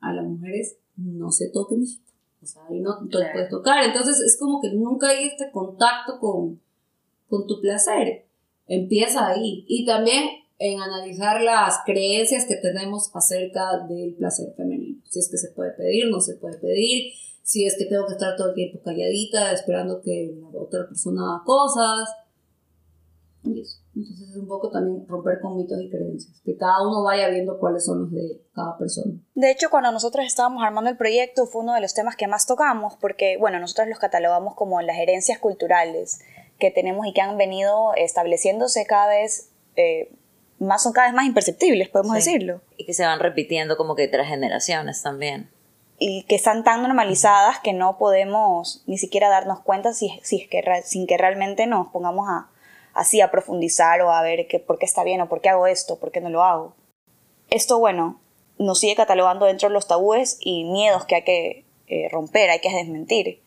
A 0.00 0.12
las 0.12 0.24
mujeres 0.24 0.76
no 0.96 1.30
se 1.30 1.50
toque, 1.50 1.76
mijito. 1.76 2.12
O 2.42 2.46
sea, 2.46 2.62
ahí 2.68 2.80
no 2.80 2.98
te 3.08 3.18
puedes 3.32 3.50
tocar. 3.50 3.84
Entonces 3.84 4.20
es 4.20 4.38
como 4.38 4.60
que 4.60 4.72
nunca 4.72 5.08
hay 5.08 5.24
este 5.24 5.50
contacto 5.50 6.18
con, 6.20 6.60
con 7.28 7.46
tu 7.46 7.60
placer. 7.60 8.26
Empieza 8.66 9.26
ahí. 9.26 9.64
Y 9.68 9.84
también 9.84 10.28
en 10.58 10.80
analizar 10.80 11.42
las 11.42 11.80
creencias 11.84 12.46
que 12.46 12.56
tenemos 12.56 13.10
acerca 13.14 13.86
del 13.88 14.14
placer 14.14 14.54
femenino. 14.56 15.00
Si 15.04 15.18
es 15.18 15.28
que 15.28 15.36
se 15.36 15.50
puede 15.50 15.72
pedir, 15.72 16.08
no 16.10 16.20
se 16.20 16.34
puede 16.34 16.56
pedir, 16.58 17.12
si 17.42 17.66
es 17.66 17.76
que 17.76 17.84
tengo 17.86 18.06
que 18.06 18.14
estar 18.14 18.36
todo 18.36 18.48
el 18.48 18.54
tiempo 18.54 18.80
calladita 18.82 19.52
esperando 19.52 20.00
que 20.00 20.34
la 20.52 20.58
otra 20.58 20.86
persona 20.86 21.22
haga 21.22 21.44
cosas. 21.44 22.08
Y 23.44 23.60
eso. 23.60 23.78
Entonces 23.96 24.28
es 24.28 24.36
un 24.36 24.46
poco 24.46 24.70
también 24.70 25.06
romper 25.08 25.40
con 25.40 25.56
mitos 25.56 25.80
y 25.80 25.88
creencias, 25.88 26.40
que 26.44 26.54
cada 26.56 26.86
uno 26.86 27.02
vaya 27.02 27.28
viendo 27.28 27.58
cuáles 27.58 27.84
son 27.86 28.02
los 28.02 28.12
de 28.12 28.42
cada 28.54 28.76
persona. 28.76 29.14
De 29.34 29.50
hecho, 29.50 29.70
cuando 29.70 29.90
nosotros 29.90 30.26
estábamos 30.26 30.62
armando 30.62 30.90
el 30.90 30.98
proyecto 30.98 31.46
fue 31.46 31.62
uno 31.62 31.72
de 31.72 31.80
los 31.80 31.94
temas 31.94 32.14
que 32.14 32.26
más 32.28 32.46
tocamos, 32.46 32.94
porque, 33.00 33.38
bueno, 33.38 33.58
nosotros 33.58 33.88
los 33.88 33.98
catalogamos 33.98 34.54
como 34.54 34.82
las 34.82 34.98
herencias 34.98 35.38
culturales 35.38 36.20
que 36.58 36.70
tenemos 36.70 37.06
y 37.06 37.14
que 37.14 37.22
han 37.22 37.38
venido 37.38 37.94
estableciéndose 37.96 38.84
cada 38.86 39.08
vez 39.08 39.50
eh, 39.76 40.10
más 40.58 40.82
son 40.82 40.92
cada 40.92 41.08
vez 41.08 41.14
más 41.14 41.26
imperceptibles, 41.26 41.88
podemos 41.88 42.12
Sí. 42.22 42.30
decirlo. 42.32 42.60
Y 42.76 42.84
que 42.86 42.94
se 42.94 43.04
van 43.04 43.20
repitiendo 43.20 43.76
como 43.78 43.94
que 43.94 44.08
tras 44.08 44.28
generaciones 44.28 45.02
también. 45.02 45.50
Y 45.98 46.24
que 46.24 46.34
están 46.34 46.64
tan 46.64 46.82
normalizadas 46.82 47.60
que 47.60 47.72
no 47.72 47.96
podemos 47.98 48.82
ni 48.86 48.98
siquiera 48.98 49.28
darnos 49.30 49.60
cuenta 49.60 49.94
si, 49.94 50.10
si 50.22 50.42
es 50.42 50.48
que, 50.48 50.62
sin 50.84 51.06
que 51.06 51.16
realmente 51.16 51.66
nos 51.66 51.88
pongamos 51.88 52.28
a, 52.28 52.50
así 52.96 53.20
a 53.20 53.30
profundizar 53.30 54.00
o 54.00 54.10
a 54.10 54.22
ver 54.22 54.48
que, 54.48 54.58
por 54.58 54.78
qué 54.78 54.86
está 54.86 55.04
bien 55.04 55.20
o 55.20 55.28
por 55.28 55.40
qué 55.40 55.50
hago 55.50 55.66
esto, 55.66 55.98
por 56.00 56.10
qué 56.10 56.20
no 56.20 56.30
lo 56.30 56.42
hago. 56.42 56.74
Esto, 57.50 57.78
bueno, 57.78 58.20
nos 58.58 58.80
sigue 58.80 58.96
catalogando 58.96 59.46
dentro 59.46 59.68
de 59.68 59.74
los 59.74 59.86
tabúes 59.86 60.38
y 60.40 60.64
miedos 60.64 61.04
que 61.04 61.16
hay 61.16 61.22
que 61.22 61.64
eh, 61.86 62.08
romper, 62.10 62.50
hay 62.50 62.60
que 62.60 62.72
desmentir. 62.72 63.42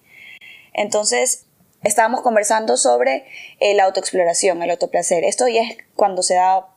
Entonces, 0.74 1.48
estábamos 1.84 2.22
conversando 2.22 2.78
sobre 2.78 3.26
eh, 3.60 3.74
la 3.74 3.86
autoexploración, 3.86 4.62
el 4.62 4.70
autoplacer. 4.70 5.24
Esto 5.24 5.48
ya 5.48 5.64
es 5.64 5.78
cuando 5.96 6.22
se 6.22 6.36
da 6.36 6.68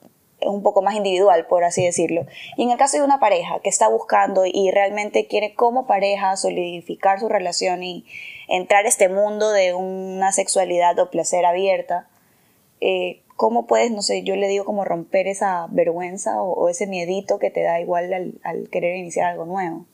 un 0.41 0.62
poco 0.62 0.83
más 0.83 0.95
individual, 0.95 1.47
por 1.47 1.64
así 1.64 1.85
decirlo. 1.85 2.26
Y 2.57 2.64
en 2.64 2.71
el 2.71 2.79
caso 2.79 2.97
de 2.97 3.05
una 3.05 3.21
pareja 3.21 3.61
que 3.62 3.69
está 3.69 3.88
buscando 3.88 4.45
y 4.47 4.71
realmente 4.71 5.26
quiere 5.26 5.55
como 5.55 5.87
pareja 5.87 6.37
solidificar 6.37 7.21
su 7.21 7.29
relación 7.29 7.83
y 7.83 8.07
entrar 8.49 8.87
a 8.87 8.88
este 8.88 9.09
mundo 9.09 9.50
de 9.52 9.75
una 9.75 10.33
sexualidad 10.33 10.99
o 10.99 11.11
placer 11.11 11.45
abierta, 11.45 12.09
eh, 12.82 13.22
¿cómo 13.36 13.66
puedes, 13.66 13.90
no 13.90 14.02
sé, 14.02 14.24
yo 14.24 14.36
le 14.36 14.48
digo 14.48 14.64
como 14.64 14.84
romper 14.84 15.26
esa 15.26 15.66
vergüenza 15.70 16.42
o, 16.42 16.68
ese 16.68 16.86
miedito 16.86 17.38
que 17.38 17.50
te 17.50 17.62
da 17.62 17.80
igual 17.80 18.12
al, 18.42 18.68
querer 18.70 18.96
iniciar 18.96 19.30
algo 19.30 19.46
nuevo? 19.46 19.86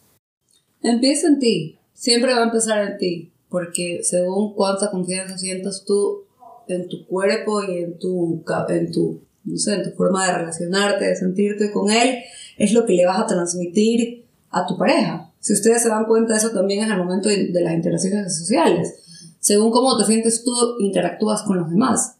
Empieza 0.82 1.28
en 1.28 1.38
ti. 1.38 1.78
Siempre 1.92 2.34
va 2.34 2.40
a 2.40 2.44
empezar 2.44 2.86
en 2.86 2.98
ti. 2.98 3.32
Porque 3.48 4.00
según 4.02 4.54
cuánta 4.54 4.90
confianza 4.90 5.38
sientas 5.38 5.84
tú 5.86 6.24
en 6.68 6.88
tu 6.88 7.06
cuerpo 7.06 7.62
y 7.64 7.78
en 7.78 7.98
tu, 7.98 8.44
en 8.68 8.92
tu, 8.92 9.22
no 9.44 9.56
sé, 9.56 9.74
en 9.74 9.82
tu 9.84 9.90
forma 9.96 10.26
de 10.26 10.38
relacionarte, 10.38 11.06
de 11.06 11.16
sentirte 11.16 11.72
con 11.72 11.90
él, 11.90 12.18
es 12.58 12.72
lo 12.74 12.84
que 12.84 12.92
le 12.92 13.06
vas 13.06 13.18
a 13.18 13.26
transmitir 13.26 14.26
a 14.50 14.66
tu 14.66 14.76
pareja. 14.76 15.32
Si 15.40 15.54
ustedes 15.54 15.82
se 15.82 15.88
dan 15.88 16.04
cuenta, 16.04 16.36
eso 16.36 16.50
también 16.50 16.84
es 16.84 16.90
el 16.90 16.98
momento 16.98 17.30
de, 17.30 17.46
de 17.46 17.60
las 17.62 17.72
interacciones 17.72 18.36
sociales. 18.36 19.36
Según 19.40 19.70
cómo 19.70 19.96
te 19.96 20.04
sientes 20.04 20.44
tú, 20.44 20.52
interactúas 20.80 21.42
con 21.42 21.58
los 21.58 21.70
demás. 21.70 22.17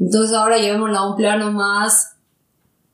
Entonces 0.00 0.34
ahora 0.34 0.58
llevémoslo 0.58 0.96
a 0.98 1.10
un 1.10 1.16
plano 1.16 1.52
más 1.52 2.16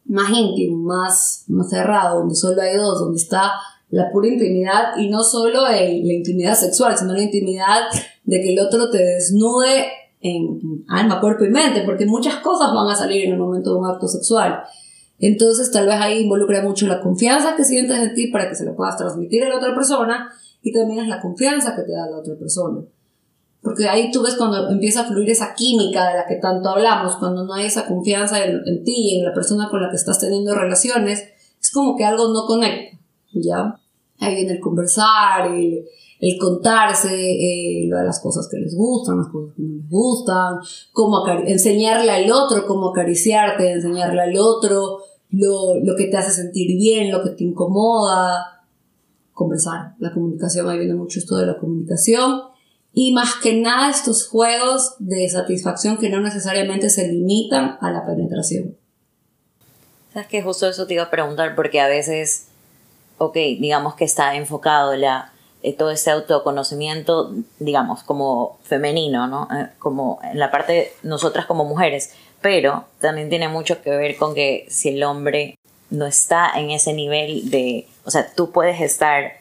más 0.09 0.31
íntimo, 0.31 0.77
más, 0.77 1.45
más 1.49 1.69
cerrado, 1.69 2.21
donde 2.21 2.37
solo 2.37 2.63
hay 2.63 2.77
dos, 2.77 3.01
donde 3.01 3.17
está 3.19 3.55
la 3.91 4.11
pura 4.13 4.29
intimidad 4.29 4.97
y 4.99 5.09
no 5.09 5.23
solo 5.25 5.67
el- 5.67 6.07
la 6.07 6.13
intimidad 6.13 6.55
sexual, 6.55 6.97
sino 6.97 7.13
la 7.13 7.23
intimidad 7.23 7.81
de 8.25 8.41
que 8.41 8.53
el 8.53 8.61
otro 8.61 8.89
te 8.91 8.99
desnude 8.99 9.87
en 10.21 10.85
alma, 10.89 11.21
cuerpo 11.21 11.45
y 11.45 11.51
mente, 11.51 11.83
porque 11.85 12.07
muchas 12.07 12.37
cosas 12.37 12.73
van 12.73 12.89
a 12.89 12.95
salir 12.97 13.25
en 13.25 13.33
el 13.33 13.39
momento 13.39 13.73
de 13.73 13.81
un 13.81 13.87
acto 13.87 14.07
sexual. 14.09 14.63
Entonces 15.19 15.71
tal 15.71 15.87
vez 15.87 15.97
ahí 16.01 16.23
involucra 16.23 16.63
mucho 16.63 16.87
la 16.87 17.01
confianza 17.01 17.57
que 17.57 17.65
sientes 17.65 17.99
en 17.99 18.15
ti 18.15 18.29
para 18.29 18.49
que 18.49 18.55
se 18.55 18.65
lo 18.65 18.77
puedas 18.77 18.97
transmitir 18.97 19.43
a 19.45 19.49
la 19.49 19.57
otra 19.57 19.75
persona 19.75 20.31
y 20.63 20.73
también 20.73 21.01
es 21.01 21.09
la 21.09 21.21
confianza 21.21 21.75
que 21.75 21.83
te 21.83 21.93
da 21.93 22.07
la 22.11 22.19
otra 22.19 22.35
persona. 22.37 22.81
Porque 23.67 23.89
ahí 23.89 24.13
tú 24.13 24.23
ves 24.23 24.37
cuando 24.37 24.71
empieza 24.71 25.01
a 25.01 25.05
fluir 25.07 25.29
esa 25.29 25.53
química 25.53 26.09
de 26.09 26.19
la 26.19 26.25
que 26.25 26.37
tanto 26.37 26.69
hablamos, 26.69 27.17
cuando 27.17 27.45
no 27.45 27.53
hay 27.53 27.67
esa 27.67 27.85
confianza 27.85 28.45
en, 28.45 28.63
en 28.65 28.85
ti 28.85 28.95
y 28.97 29.19
en 29.19 29.25
la 29.25 29.35
persona 29.35 29.69
con 29.69 29.83
la 29.83 29.91
que 29.91 29.97
estás 29.97 30.21
teniendo 30.21 30.55
relaciones, 30.55 31.25
es 31.61 31.73
como 31.73 31.97
que 31.97 32.05
algo 32.05 32.29
no 32.29 32.47
conecta, 32.47 32.97
¿ya? 33.33 33.77
Ahí 34.21 34.37
viene 34.37 34.53
el 34.53 34.61
conversar, 34.61 35.51
el, 35.53 35.85
el 36.21 36.39
contarse, 36.39 37.09
eh, 37.13 37.89
las 37.89 38.21
cosas 38.21 38.49
que 38.49 38.59
les 38.59 38.77
gustan, 38.77 39.19
las 39.19 39.31
cosas 39.31 39.57
que 39.57 39.63
no 39.63 39.81
les 39.81 39.91
gustan, 39.91 40.61
cómo 40.93 41.27
enseñarle 41.27 42.13
al 42.13 42.31
otro 42.31 42.69
cómo 42.69 42.91
acariciarte, 42.91 43.73
enseñarle 43.73 44.21
al 44.21 44.37
otro 44.39 44.99
lo, 45.31 45.75
lo 45.83 45.97
que 45.97 46.07
te 46.07 46.17
hace 46.17 46.31
sentir 46.31 46.69
bien, 46.79 47.11
lo 47.11 47.21
que 47.25 47.31
te 47.31 47.43
incomoda, 47.43 48.63
conversar. 49.33 49.97
La 49.99 50.15
comunicación, 50.15 50.69
ahí 50.69 50.79
viene 50.79 50.95
mucho 50.95 51.19
esto 51.19 51.37
de 51.37 51.47
la 51.47 51.59
comunicación. 51.59 52.55
Y 52.99 53.13
más 53.13 53.35
que 53.35 53.53
nada 53.53 53.91
estos 53.91 54.27
juegos 54.27 54.95
de 54.99 55.29
satisfacción 55.29 55.99
que 55.99 56.09
no 56.09 56.19
necesariamente 56.23 56.89
se 56.89 57.07
limitan 57.07 57.77
a 57.83 57.91
la 57.91 58.07
penetración. 58.07 58.75
Sabes 60.15 60.29
que 60.29 60.41
justo 60.41 60.67
eso 60.67 60.87
te 60.87 60.95
iba 60.95 61.03
a 61.03 61.11
preguntar 61.11 61.55
porque 61.55 61.79
a 61.79 61.89
veces, 61.89 62.47
ok, 63.19 63.35
digamos 63.35 63.97
que 63.97 64.07
está 64.07 64.35
enfocado 64.37 64.97
la, 64.97 65.35
eh, 65.63 65.75
todo 65.75 65.91
este 65.91 66.11
autoconocimiento, 66.11 67.35
digamos, 67.59 68.03
como 68.03 68.59
femenino, 68.63 69.27
¿no? 69.27 69.47
Eh, 69.55 69.69
como 69.79 70.19
en 70.23 70.39
la 70.39 70.51
parte 70.51 70.73
de 70.73 70.93
nosotras 71.03 71.45
como 71.45 71.67
mujeres, 71.67 72.15
pero 72.41 72.87
también 72.99 73.29
tiene 73.29 73.51
mucho 73.51 73.83
que 73.83 73.91
ver 73.91 74.17
con 74.17 74.35
que 74.35 74.65
si 74.71 74.89
el 74.89 75.03
hombre 75.03 75.59
no 75.91 76.07
está 76.07 76.51
en 76.57 76.71
ese 76.71 76.95
nivel 76.95 77.51
de, 77.51 77.87
o 78.07 78.11
sea, 78.11 78.33
tú 78.35 78.53
puedes 78.53 78.81
estar 78.81 79.35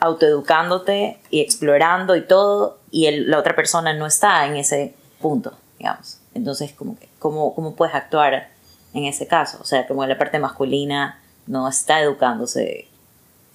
autoeducándote 0.00 1.18
y 1.30 1.40
explorando 1.40 2.16
y 2.16 2.22
todo, 2.22 2.78
y 2.96 3.06
el- 3.06 3.30
la 3.30 3.38
otra 3.38 3.54
persona 3.54 3.92
no 3.92 4.06
está 4.06 4.46
en 4.46 4.56
ese 4.56 4.94
punto, 5.20 5.52
digamos. 5.78 6.18
Entonces, 6.34 6.72
que, 6.72 7.08
¿cómo, 7.18 7.54
¿cómo 7.54 7.74
puedes 7.76 7.94
actuar 7.94 8.48
en 8.94 9.04
ese 9.04 9.26
caso? 9.26 9.58
O 9.60 9.64
sea, 9.66 9.86
como 9.86 10.06
la 10.06 10.16
parte 10.16 10.38
masculina 10.38 11.20
no 11.46 11.68
está 11.68 12.00
educándose 12.00 12.88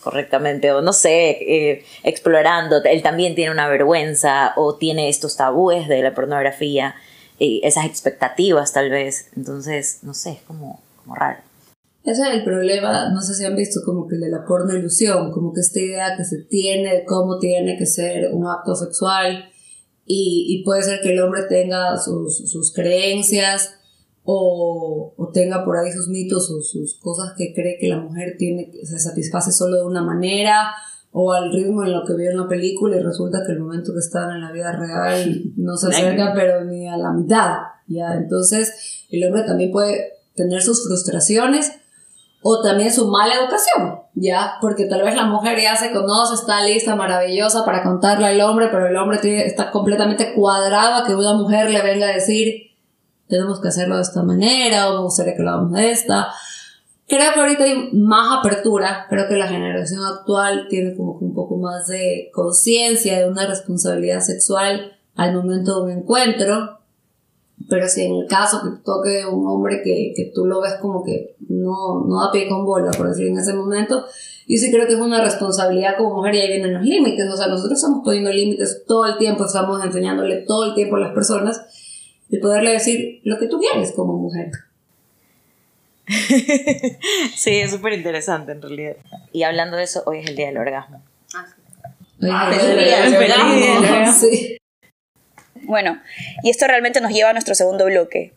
correctamente, 0.04 0.72
o 0.72 0.82
no 0.82 0.94
sé, 0.94 1.30
eh, 1.42 1.86
explorando, 2.04 2.84
él 2.84 3.02
también 3.02 3.34
tiene 3.34 3.52
una 3.52 3.68
vergüenza, 3.68 4.54
o 4.56 4.76
tiene 4.76 5.10
estos 5.10 5.38
tabúes 5.38 5.88
de 5.88 6.02
la 6.04 6.14
pornografía, 6.14 6.96
y 7.40 7.62
esas 7.64 7.86
expectativas 7.86 8.74
tal 8.74 8.92
vez, 8.92 9.30
entonces, 9.36 10.00
no 10.04 10.14
sé, 10.14 10.34
es 10.34 10.42
como, 10.44 10.80
como 11.04 11.16
raro. 11.16 11.40
Ese 12.04 12.22
es 12.24 12.34
el 12.34 12.44
problema, 12.44 13.10
no 13.10 13.22
sé 13.22 13.36
si 13.36 13.46
han 13.46 13.56
visto 13.56 13.82
como 13.86 14.08
que 14.08 14.16
el 14.16 14.22
de 14.22 14.30
la 14.30 14.44
porno 14.44 14.76
ilusión, 14.76 15.32
como 15.32 15.54
que 15.54 15.62
esta 15.62 15.80
idea 15.80 16.18
que 16.18 16.26
se 16.26 16.40
tiene 16.40 16.96
de 16.96 17.06
cómo 17.06 17.38
tiene 17.38 17.78
que 17.78 17.86
ser 17.86 18.34
un 18.34 18.48
acto 18.48 18.76
sexual 18.76 19.46
y, 20.06 20.48
y 20.50 20.64
puede 20.64 20.82
ser 20.82 21.02
que 21.02 21.14
el 21.14 21.22
hombre 21.22 21.44
tenga 21.48 21.96
sus, 21.98 22.50
sus 22.50 22.74
creencias 22.74 23.76
o, 24.24 25.14
o 25.16 25.28
tenga 25.30 25.64
por 25.64 25.78
ahí 25.78 25.92
sus 25.92 26.08
mitos 26.08 26.50
o 26.50 26.64
sus 26.64 26.96
cosas 26.96 27.34
que 27.38 27.54
cree 27.54 27.78
que 27.80 27.88
la 27.88 28.00
mujer 28.00 28.36
tiene, 28.38 28.72
se 28.84 28.98
satisface 28.98 29.52
solo 29.52 29.78
de 29.78 29.86
una 29.86 30.02
manera 30.04 30.74
o 31.12 31.34
al 31.34 31.52
ritmo 31.52 31.84
en 31.84 31.92
lo 31.92 32.04
que 32.04 32.16
vio 32.16 32.32
en 32.32 32.38
la 32.38 32.48
película 32.48 32.98
y 32.98 33.02
resulta 33.02 33.44
que 33.46 33.52
el 33.52 33.60
momento 33.60 33.94
que 33.94 34.00
están 34.00 34.32
en 34.32 34.42
la 34.42 34.52
vida 34.52 34.72
real 34.72 35.44
no 35.56 35.78
se 35.78 35.90
acerca 35.90 36.34
pero 36.34 36.66
ni 36.66 36.88
a 36.88 36.98
la 36.98 37.12
mitad, 37.12 37.58
¿ya? 37.86 38.16
Entonces 38.16 39.06
el 39.12 39.24
hombre 39.26 39.44
también 39.44 39.72
puede 39.72 40.14
tener 40.36 40.64
sus 40.64 40.84
frustraciones 40.88 41.72
o 42.42 42.62
también 42.62 42.92
su 42.92 43.08
mala 43.08 43.36
educación, 43.36 44.02
¿ya? 44.16 44.56
Porque 44.62 44.86
tal 44.86 45.04
vez 45.04 45.16
la 45.16 45.26
mujer 45.26 45.60
ya 45.62 45.76
se 45.76 45.92
conoce, 45.92 46.34
está 46.34 46.64
lista, 46.64 46.96
maravillosa 46.96 47.64
para 47.64 47.84
contarle 47.84 48.28
al 48.28 48.42
hombre, 48.42 48.70
pero 48.72 48.88
el 48.88 48.98
hombre 48.98 49.20
está 49.46 49.70
completamente 49.70 50.34
cuadrado 50.34 50.96
a 50.96 51.06
que 51.06 51.14
una 51.14 51.34
mujer 51.34 51.70
le 51.70 51.82
venga 51.82 52.08
a 52.08 52.14
decir, 52.14 52.72
tenemos 53.28 53.62
que 53.62 53.68
hacerlo 53.68 53.96
de 53.96 54.02
esta 54.02 54.24
manera, 54.24 54.90
o 54.90 54.96
me 54.96 55.04
gustaría 55.04 55.36
que 55.36 55.44
lo 55.44 55.52
hagamos 55.52 55.74
de 55.74 55.92
esta. 55.92 56.30
Creo 57.08 57.34
que 57.34 57.40
ahorita 57.40 57.64
hay 57.64 57.90
más 57.94 58.40
apertura, 58.40 59.06
creo 59.10 59.28
que 59.28 59.36
la 59.36 59.48
generación 59.48 60.04
actual 60.04 60.68
tiene 60.70 60.96
como 60.96 61.14
un 61.14 61.36
poco 61.36 61.58
más 61.58 61.88
de 61.88 62.32
conciencia 62.34 63.20
de 63.20 63.30
una 63.30 63.46
responsabilidad 63.46 64.22
sexual 64.22 64.98
al 65.16 65.34
momento 65.36 65.76
de 65.76 65.82
un 65.84 66.00
encuentro, 66.00 66.81
pero 67.72 67.88
si 67.88 68.04
en 68.04 68.16
el 68.16 68.28
caso 68.28 68.60
que 68.62 68.84
toque 68.84 69.26
un 69.26 69.48
hombre 69.48 69.82
que, 69.82 70.12
que 70.14 70.30
tú 70.36 70.46
lo 70.46 70.60
ves 70.60 70.74
como 70.82 71.06
que 71.06 71.38
no, 71.48 72.04
no 72.06 72.20
da 72.20 72.30
pie 72.30 72.50
con 72.50 72.66
bola, 72.66 72.92
por 72.92 73.08
decir 73.08 73.28
en 73.28 73.38
ese 73.38 73.54
momento, 73.54 74.04
yo 74.46 74.58
sí 74.58 74.70
creo 74.70 74.86
que 74.88 74.96
es 74.96 75.00
una 75.00 75.24
responsabilidad 75.24 75.96
como 75.98 76.16
mujer 76.16 76.36
y 76.36 76.42
ahí 76.42 76.48
vienen 76.50 76.74
los 76.74 76.84
límites. 76.84 77.32
O 77.32 77.38
sea, 77.38 77.48
nosotros 77.48 77.80
estamos 77.80 78.02
poniendo 78.04 78.30
límites 78.30 78.84
todo 78.86 79.06
el 79.06 79.18
tiempo, 79.18 79.46
estamos 79.46 79.82
enseñándole 79.86 80.42
todo 80.46 80.66
el 80.66 80.76
tiempo 80.76 80.98
a 80.98 81.00
las 81.00 81.14
personas 81.14 81.62
de 82.28 82.40
poderle 82.40 82.72
decir 82.72 83.22
lo 83.24 83.40
que 83.40 83.48
tú 83.48 83.58
quieres 83.58 83.94
como 83.94 84.18
mujer. 84.18 84.52
Sí, 87.38 87.52
es 87.52 87.72
súper 87.72 87.94
interesante 87.94 88.52
en 88.52 88.62
realidad. 88.62 88.98
Y 89.32 89.44
hablando 89.44 89.78
de 89.78 89.84
eso, 89.84 90.04
hoy 90.06 90.18
es 90.18 90.28
el 90.28 90.36
día 90.36 90.48
del 90.48 90.58
orgasmo. 90.58 91.02
Ay, 92.22 92.54
feliz 92.54 92.86
día 92.86 93.02
del 93.04 93.16
orgasmo. 93.16 94.28
Sí. 94.28 94.58
Bueno, 95.72 96.02
y 96.44 96.50
esto 96.50 96.68
realmente 96.68 97.00
nos 97.00 97.14
lleva 97.14 97.30
a 97.30 97.32
nuestro 97.32 97.56
segundo 97.56 97.86
bloque. 97.86 98.34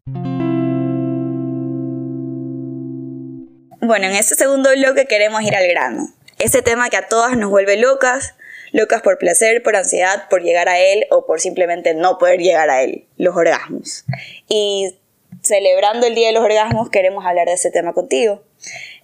Bueno, 3.80 4.06
en 4.06 4.12
este 4.12 4.36
segundo 4.36 4.70
bloque 4.70 5.06
queremos 5.06 5.42
ir 5.42 5.56
al 5.56 5.66
grano. 5.66 6.14
Este 6.38 6.62
tema 6.62 6.90
que 6.90 6.96
a 6.96 7.08
todas 7.08 7.36
nos 7.36 7.50
vuelve 7.50 7.76
locas, 7.76 8.36
locas 8.70 9.02
por 9.02 9.18
placer, 9.18 9.64
por 9.64 9.74
ansiedad, 9.74 10.28
por 10.30 10.44
llegar 10.44 10.68
a 10.68 10.78
él 10.78 11.06
o 11.10 11.26
por 11.26 11.40
simplemente 11.40 11.92
no 11.92 12.18
poder 12.18 12.38
llegar 12.38 12.70
a 12.70 12.84
él, 12.84 13.04
los 13.16 13.34
orgasmos. 13.34 14.04
Y 14.48 14.96
celebrando 15.42 16.06
el 16.06 16.14
Día 16.14 16.28
de 16.28 16.34
los 16.34 16.44
Orgasmos 16.44 16.88
queremos 16.88 17.26
hablar 17.26 17.48
de 17.48 17.54
este 17.54 17.72
tema 17.72 17.94
contigo. 17.94 18.44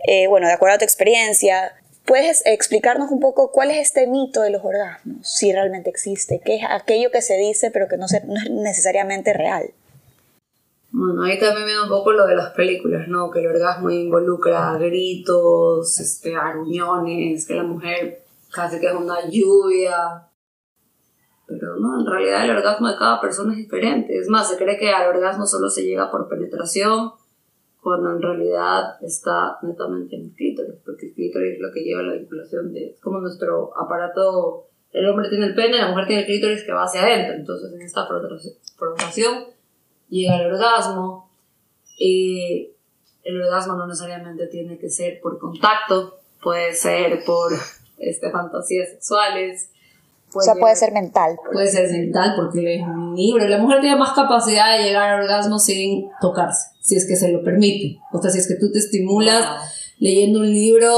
Eh, 0.07 0.29
bueno, 0.29 0.47
de 0.47 0.53
acuerdo 0.53 0.77
a 0.77 0.79
tu 0.79 0.85
experiencia, 0.85 1.75
¿puedes 2.11 2.43
explicarnos 2.45 3.12
un 3.12 3.21
poco 3.21 3.52
cuál 3.52 3.71
es 3.71 3.76
este 3.79 4.09
mito 4.09 4.40
de 4.43 4.50
los 4.50 4.64
orgasmos? 4.64 5.19
Si 5.23 5.52
realmente 5.52 5.90
existe, 5.90 6.40
qué 6.45 6.57
es 6.57 6.62
aquello 6.69 7.12
que 7.12 7.23
se 7.23 7.37
dice 7.37 7.71
pero 7.71 7.87
que 7.87 7.97
no, 7.97 8.09
se- 8.09 8.26
no 8.26 8.35
es 8.35 8.50
necesariamente 8.50 9.33
real. 9.33 9.71
Bueno, 10.90 11.23
ahí 11.23 11.38
también 11.38 11.67
viene 11.67 11.83
un 11.83 11.88
poco 11.88 12.11
lo 12.11 12.26
de 12.26 12.35
las 12.35 12.50
películas, 12.50 13.07
¿no? 13.07 13.31
Que 13.31 13.38
el 13.38 13.47
orgasmo 13.47 13.90
involucra 13.90 14.76
gritos, 14.76 16.00
este, 16.00 16.35
aruñones, 16.35 17.47
que 17.47 17.55
la 17.55 17.62
mujer 17.62 18.25
casi 18.52 18.81
que 18.81 18.88
es 18.88 18.93
una 18.95 19.21
lluvia. 19.29 20.26
Pero 21.47 21.76
no, 21.76 22.00
en 22.00 22.07
realidad 22.07 22.45
el 22.45 22.50
orgasmo 22.57 22.88
de 22.88 22.97
cada 22.99 23.21
persona 23.21 23.52
es 23.52 23.59
diferente. 23.59 24.19
Es 24.19 24.29
más, 24.29 24.49
se 24.49 24.57
cree 24.57 24.79
que 24.79 24.90
al 24.90 25.07
orgasmo 25.07 25.47
solo 25.47 25.71
se 25.71 25.83
llega 25.85 26.11
por 26.11 26.29
penetración, 26.29 27.12
cuando 27.83 28.13
en 28.13 28.23
realidad 28.23 29.03
está 29.03 29.59
netamente 29.63 30.17
en 30.17 30.25
el 30.25 30.35
clítoris, 30.35 30.77
porque 30.85 31.07
el 31.07 31.15
clítoris 31.15 31.55
es 31.55 31.61
lo 31.61 31.73
que 31.73 31.81
lleva 31.81 32.03
la 32.03 32.15
vinculación 32.15 32.73
de... 32.73 32.91
Es 32.91 33.01
como 33.01 33.21
nuestro 33.21 33.77
aparato, 33.79 34.67
el 34.93 35.09
hombre 35.09 35.31
tiene 35.31 35.47
el 35.47 35.55
pene, 35.55 35.79
la 35.79 35.89
mujer 35.89 36.07
tiene 36.07 36.23
el 36.23 36.27
clítoris 36.27 36.65
que 36.65 36.73
va 36.73 36.85
hacia 36.85 37.03
adentro. 37.03 37.35
Entonces 37.35 37.73
en 37.73 37.81
esta 37.81 38.07
prolongación 38.07 39.45
llega 40.09 40.37
el 40.37 40.53
orgasmo. 40.53 41.31
Y 41.97 42.73
el 43.25 43.43
orgasmo 43.43 43.75
no 43.75 43.87
necesariamente 43.87 44.47
tiene 44.47 44.79
que 44.79 44.91
ser 44.91 45.21
por 45.21 45.39
contacto, 45.39 46.19
puede 46.43 46.75
ser 46.75 47.25
por 47.25 47.53
este, 47.99 48.31
fantasías 48.31 48.91
sexuales. 48.91 49.71
O 50.33 50.41
sea, 50.41 50.55
puede 50.55 50.77
ser 50.77 50.93
mental. 50.93 51.37
Puede 51.53 51.67
ser 51.69 51.91
mental 51.91 52.35
porque 52.37 52.77
es 52.77 52.83
un 52.83 53.15
libro. 53.17 53.47
La 53.49 53.59
mujer 53.59 53.81
tiene 53.81 53.97
más 53.97 54.13
capacidad 54.13 54.77
de 54.77 54.85
llegar 54.85 55.11
al 55.11 55.23
orgasmo 55.23 55.59
sin 55.59 56.09
tocarse, 56.21 56.69
si 56.81 56.97
es 56.97 57.07
que 57.07 57.17
se 57.17 57.33
lo 57.33 57.43
permite. 57.43 57.99
O 58.13 58.21
sea, 58.21 58.31
si 58.31 58.39
es 58.39 58.47
que 58.47 58.55
tú 58.55 58.71
te 58.71 58.79
estimulas 58.79 59.45
leyendo 59.99 60.41
un 60.41 60.51
libro 60.51 60.93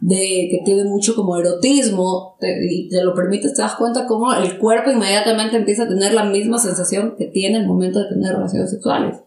de 0.00 0.48
que 0.50 0.62
tiene 0.64 0.84
mucho 0.84 1.14
como 1.14 1.38
erotismo 1.38 2.36
y 2.40 2.88
te 2.88 3.04
lo 3.04 3.14
permites, 3.14 3.54
te 3.54 3.62
das 3.62 3.76
cuenta 3.76 4.06
cómo 4.06 4.32
el 4.34 4.58
cuerpo 4.58 4.90
inmediatamente 4.90 5.56
empieza 5.56 5.84
a 5.84 5.88
tener 5.88 6.12
la 6.12 6.24
misma 6.24 6.58
sensación 6.58 7.14
que 7.16 7.26
tiene 7.26 7.58
el 7.58 7.66
momento 7.66 8.00
de 8.00 8.08
tener 8.08 8.34
relaciones 8.34 8.70
sexuales. 8.70 9.18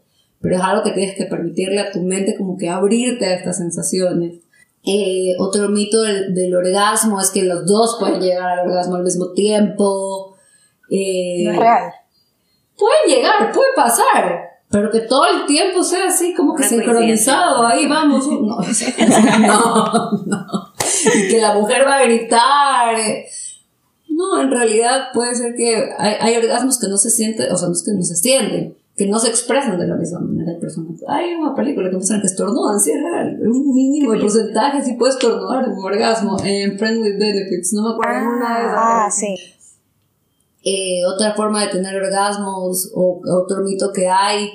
Pero 0.42 0.58
es 0.58 0.62
algo 0.62 0.84
que 0.84 0.92
tienes 0.92 1.16
que 1.16 1.26
permitirle 1.26 1.80
a 1.80 1.92
tu 1.92 2.02
mente 2.02 2.36
como 2.36 2.58
que 2.58 2.70
abrirte 2.70 3.26
a 3.26 3.36
estas 3.36 3.58
sensaciones. 3.58 4.42
Eh, 4.88 5.34
otro 5.40 5.70
mito 5.70 6.02
del, 6.02 6.56
orgasmo 6.56 7.20
es 7.20 7.32
que 7.32 7.44
los 7.44 7.66
dos 7.66 7.98
pueden 8.00 8.22
llegar 8.22 8.60
al 8.60 8.68
orgasmo 8.68 8.98
al 8.98 9.04
mismo 9.04 9.32
tiempo. 9.32 10.36
Eh, 10.90 11.52
real. 11.58 11.92
Pueden 12.78 13.18
llegar, 13.18 13.52
puede 13.52 13.70
pasar, 13.76 14.42
pero 14.70 14.92
que 14.92 15.00
todo 15.00 15.26
el 15.26 15.46
tiempo 15.48 15.82
sea 15.82 16.08
así 16.08 16.36
como 16.36 16.54
que 16.54 16.64
sincronizado, 16.64 17.66
ahí 17.66 17.88
vamos. 17.88 18.26
No, 18.38 18.60
no, 19.40 20.12
no. 20.26 20.74
Y 21.16 21.28
que 21.30 21.42
la 21.42 21.54
mujer 21.54 21.86
va 21.88 21.98
a 21.98 22.04
gritar. 22.04 22.96
No, 24.10 24.42
en 24.42 24.52
realidad 24.52 25.08
puede 25.14 25.34
ser 25.34 25.56
que 25.56 25.90
hay, 25.98 26.16
hay 26.20 26.36
orgasmos 26.38 26.80
que 26.80 26.88
no 26.88 26.98
se 26.98 27.10
sienten, 27.10 27.52
o 27.52 27.58
sea, 27.58 27.68
no 27.68 27.74
es 27.74 27.84
que 27.84 27.92
no 27.92 28.04
se 28.04 28.16
sienten, 28.16 28.78
que 28.96 29.08
no 29.08 29.20
se 29.20 29.28
expresan 29.30 29.78
de 29.78 29.88
la 29.88 29.96
misma 29.96 30.22
manera. 30.22 30.52
Hay 30.52 30.60
personas, 30.60 31.04
hay 31.08 31.36
una 31.36 31.54
película 31.54 31.90
que 31.90 31.96
muestran 31.96 32.22
que 32.22 32.28
estornudan, 32.28 32.80
sí 32.80 32.92
es 32.92 33.02
real, 33.02 33.40
un 33.42 33.74
mínimo 33.74 34.14
de 34.14 34.20
porcentaje 34.20 34.84
sí 34.84 34.94
puedes 34.94 35.16
estornudar 35.16 35.68
un 35.68 35.84
orgasmo 35.84 36.38
en 36.44 36.78
Friendly 36.78 37.18
Benefits, 37.18 37.74
no 37.74 37.84
me 37.84 37.90
acuerdo 37.94 38.30
una 38.38 38.60
de 38.60 38.66
esas. 38.66 38.78
Ah, 38.78 39.10
sí. 39.12 39.36
Eh, 40.64 41.06
otra 41.06 41.34
forma 41.36 41.64
de 41.64 41.72
tener 41.72 41.96
orgasmos 41.96 42.92
o 42.96 43.22
otro 43.38 43.62
mito 43.64 43.92
que 43.94 44.08
hay 44.08 44.50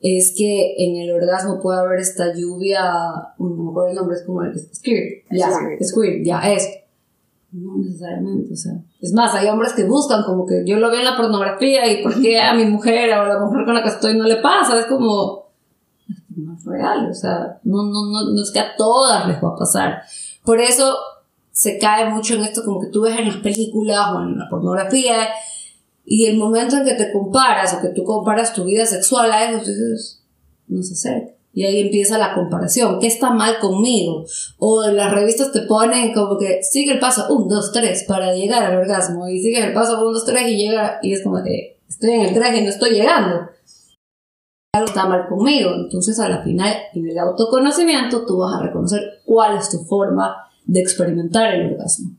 es 0.00 0.34
que 0.36 0.76
en 0.78 0.96
el 0.96 1.10
orgasmo 1.10 1.60
puede 1.60 1.80
haber 1.80 1.98
esta 1.98 2.32
lluvia, 2.32 2.82
no 3.38 3.48
me 3.48 3.70
acuerdo 3.70 3.88
el 3.90 3.96
nombre, 3.96 4.16
es 4.16 4.22
como 4.22 4.42
el 4.42 4.54
squirt, 4.72 5.24
ya, 5.30 5.50
squirt, 5.82 6.24
ya, 6.24 6.52
es. 6.52 6.68
No 7.50 7.78
necesariamente, 7.78 8.52
o 8.52 8.56
sea. 8.56 8.74
Es 9.00 9.12
más, 9.12 9.34
hay 9.34 9.48
hombres 9.48 9.72
que 9.72 9.84
buscan 9.84 10.22
como 10.24 10.44
que 10.44 10.64
yo 10.66 10.76
lo 10.76 10.90
veo 10.90 11.00
en 11.00 11.06
la 11.06 11.16
pornografía 11.16 11.90
y 11.90 12.02
por 12.02 12.20
qué 12.20 12.38
a 12.40 12.54
mi 12.54 12.66
mujer 12.66 13.10
o 13.10 13.22
a 13.22 13.28
la 13.28 13.38
mujer 13.38 13.64
con 13.64 13.74
la 13.74 13.82
que 13.82 13.88
estoy 13.88 14.16
no 14.16 14.24
le 14.24 14.36
pasa, 14.36 14.78
es 14.78 14.86
como, 14.86 15.46
no 16.36 16.54
es 16.54 16.64
real, 16.64 17.08
o 17.10 17.14
sea, 17.14 17.58
no, 17.64 17.84
no, 17.84 18.06
no, 18.10 18.30
no 18.34 18.42
es 18.42 18.50
que 18.50 18.60
a 18.60 18.76
todas 18.76 19.26
les 19.26 19.42
va 19.42 19.48
a 19.48 19.56
pasar. 19.56 20.02
Por 20.44 20.60
eso 20.60 20.94
se 21.50 21.78
cae 21.78 22.10
mucho 22.10 22.34
en 22.34 22.44
esto 22.44 22.62
como 22.64 22.80
que 22.80 22.88
tú 22.88 23.02
ves 23.02 23.18
en 23.18 23.28
las 23.28 23.38
películas 23.38 24.12
o 24.14 24.20
en 24.20 24.38
la 24.38 24.48
pornografía 24.48 25.28
y 26.04 26.26
el 26.26 26.36
momento 26.36 26.76
en 26.76 26.84
que 26.84 26.94
te 26.94 27.12
comparas 27.12 27.74
o 27.74 27.80
que 27.80 27.88
tú 27.88 28.04
comparas 28.04 28.52
tu 28.52 28.64
vida 28.64 28.84
sexual 28.84 29.32
a 29.32 29.50
eso, 29.50 29.58
dices, 29.58 30.22
no 30.68 30.82
sé 30.82 30.94
sé. 30.94 31.37
Y 31.52 31.64
ahí 31.64 31.80
empieza 31.80 32.18
la 32.18 32.34
comparación. 32.34 33.00
¿Qué 33.00 33.06
está 33.06 33.30
mal 33.30 33.58
conmigo? 33.58 34.24
O 34.58 34.84
en 34.84 34.96
las 34.96 35.12
revistas 35.12 35.50
te 35.50 35.62
ponen 35.62 36.12
como 36.12 36.38
que 36.38 36.62
sigue 36.62 36.92
el 36.92 36.98
paso 36.98 37.26
1, 37.30 37.46
2, 37.48 37.72
3 37.72 38.04
para 38.04 38.34
llegar 38.34 38.62
al 38.62 38.76
orgasmo. 38.76 39.28
Y 39.28 39.40
sigue 39.40 39.64
el 39.64 39.72
paso 39.72 40.00
1, 40.00 40.12
2, 40.12 40.24
3 40.24 40.48
y 40.48 40.56
llega. 40.56 40.98
Y 41.02 41.14
es 41.14 41.22
como 41.22 41.42
que 41.42 41.78
estoy 41.88 42.10
en 42.10 42.20
el 42.22 42.34
traje 42.34 42.58
y 42.58 42.62
no 42.62 42.68
estoy 42.68 42.90
llegando. 42.90 43.48
Algo 44.72 44.86
está 44.86 45.06
mal 45.06 45.26
conmigo. 45.26 45.70
Entonces, 45.74 46.20
a 46.20 46.28
la 46.28 46.42
final, 46.42 46.74
en 46.94 47.08
el 47.08 47.18
autoconocimiento, 47.18 48.24
tú 48.26 48.38
vas 48.38 48.54
a 48.54 48.62
reconocer 48.62 49.22
cuál 49.24 49.56
es 49.56 49.70
tu 49.70 49.78
forma 49.84 50.48
de 50.64 50.80
experimentar 50.80 51.54
el 51.54 51.72
orgasmo. 51.72 52.10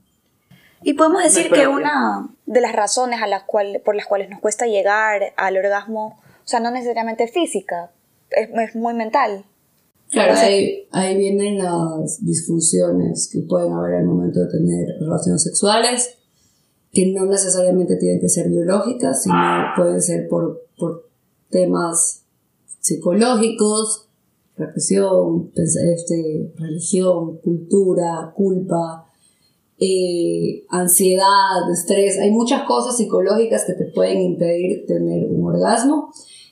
Y 0.81 0.93
podemos 0.93 1.23
decir 1.23 1.51
que 1.51 1.67
una 1.67 2.29
de 2.45 2.61
las 2.61 2.73
razones 2.73 3.21
a 3.21 3.27
las 3.27 3.43
cual, 3.43 3.81
por 3.83 3.95
las 3.95 4.05
cuales 4.05 4.29
nos 4.29 4.39
cuesta 4.39 4.65
llegar 4.65 5.33
al 5.35 5.57
orgasmo, 5.57 6.19
o 6.27 6.47
sea, 6.47 6.59
no 6.59 6.71
necesariamente 6.71 7.27
física, 7.27 7.91
es, 8.31 8.75
muy 8.75 8.93
mental. 8.93 9.45
Claro, 10.09 10.33
ahí, 10.35 10.87
ahí, 10.91 11.17
vienen 11.17 11.59
las 11.59 12.25
disfunciones 12.25 13.29
que 13.31 13.41
pueden 13.41 13.73
haber 13.73 13.95
al 13.95 14.05
momento 14.05 14.39
de 14.39 14.47
tener 14.47 14.87
relaciones 14.99 15.43
sexuales, 15.43 16.17
que 16.91 17.11
no 17.13 17.25
necesariamente 17.25 17.95
tienen 17.97 18.19
que 18.19 18.29
ser 18.29 18.49
biológicas, 18.49 19.23
sino 19.23 19.35
pueden 19.75 20.01
ser 20.01 20.27
por, 20.27 20.65
por 20.77 21.07
temas 21.49 22.23
psicológicos, 22.79 24.07
represión, 24.57 25.51
este, 25.55 26.51
religión, 26.57 27.37
cultura, 27.37 28.33
culpa, 28.35 29.05
eh, 29.79 30.65
ansiedad, 30.69 31.71
estrés, 31.71 32.19
hay 32.19 32.31
muchas 32.31 32.63
cosas 32.63 32.97
psicológicas 32.97 33.63
que 33.65 33.73
te 33.73 33.85
pueden 33.85 34.19
impedir 34.21 34.85
tener 34.85 35.25
un 35.29 35.45
orgasmo 35.45 36.11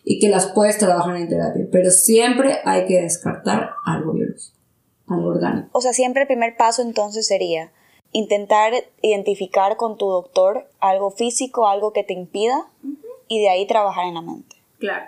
y 0.09 0.19
que 0.19 0.29
las 0.29 0.47
puedes 0.47 0.77
trabajar 0.77 1.17
en 1.17 1.27
terapia, 1.27 1.67
pero 1.69 1.91
siempre 1.91 2.59
hay 2.63 2.85
que 2.85 3.01
descartar 3.01 3.71
algo 3.85 4.13
biológico, 4.13 4.57
algo 5.07 5.27
orgánico. 5.27 5.67
O 5.73 5.81
sea, 5.81 5.91
siempre 5.91 6.21
el 6.21 6.27
primer 6.27 6.55
paso 6.55 6.81
entonces 6.81 7.27
sería 7.27 7.73
intentar 8.13 8.71
identificar 9.01 9.75
con 9.75 9.97
tu 9.97 10.07
doctor 10.07 10.69
algo 10.79 11.11
físico, 11.11 11.67
algo 11.67 11.91
que 11.91 12.05
te 12.05 12.13
impida 12.13 12.67
y 13.27 13.41
de 13.41 13.49
ahí 13.49 13.67
trabajar 13.67 14.05
en 14.05 14.13
la 14.13 14.21
mente. 14.21 14.55
Claro. 14.79 15.07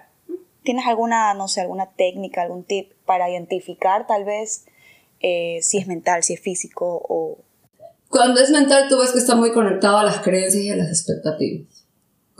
¿Tienes 0.64 0.86
alguna, 0.86 1.34
no 1.34 1.48
sé, 1.48 1.62
alguna 1.62 1.92
técnica, 1.92 2.42
algún 2.42 2.66
tip 2.66 2.92
para 3.06 3.30
identificar 3.30 4.06
tal 4.06 4.26
vez 4.26 4.66
eh, 5.22 5.60
si 5.62 5.78
es 5.78 5.88
mental, 5.88 6.24
si 6.24 6.34
es 6.34 6.42
físico 6.42 7.02
o 7.08 7.38
cuando 8.10 8.42
es 8.42 8.50
mental, 8.50 8.88
tú 8.90 8.98
ves 8.98 9.12
que 9.12 9.20
está 9.20 9.36
muy 9.36 9.52
conectado 9.54 9.98
a 10.00 10.04
las 10.04 10.20
creencias 10.20 10.64
y 10.64 10.72
a 10.72 10.76
las 10.76 10.90
expectativas. 10.90 11.79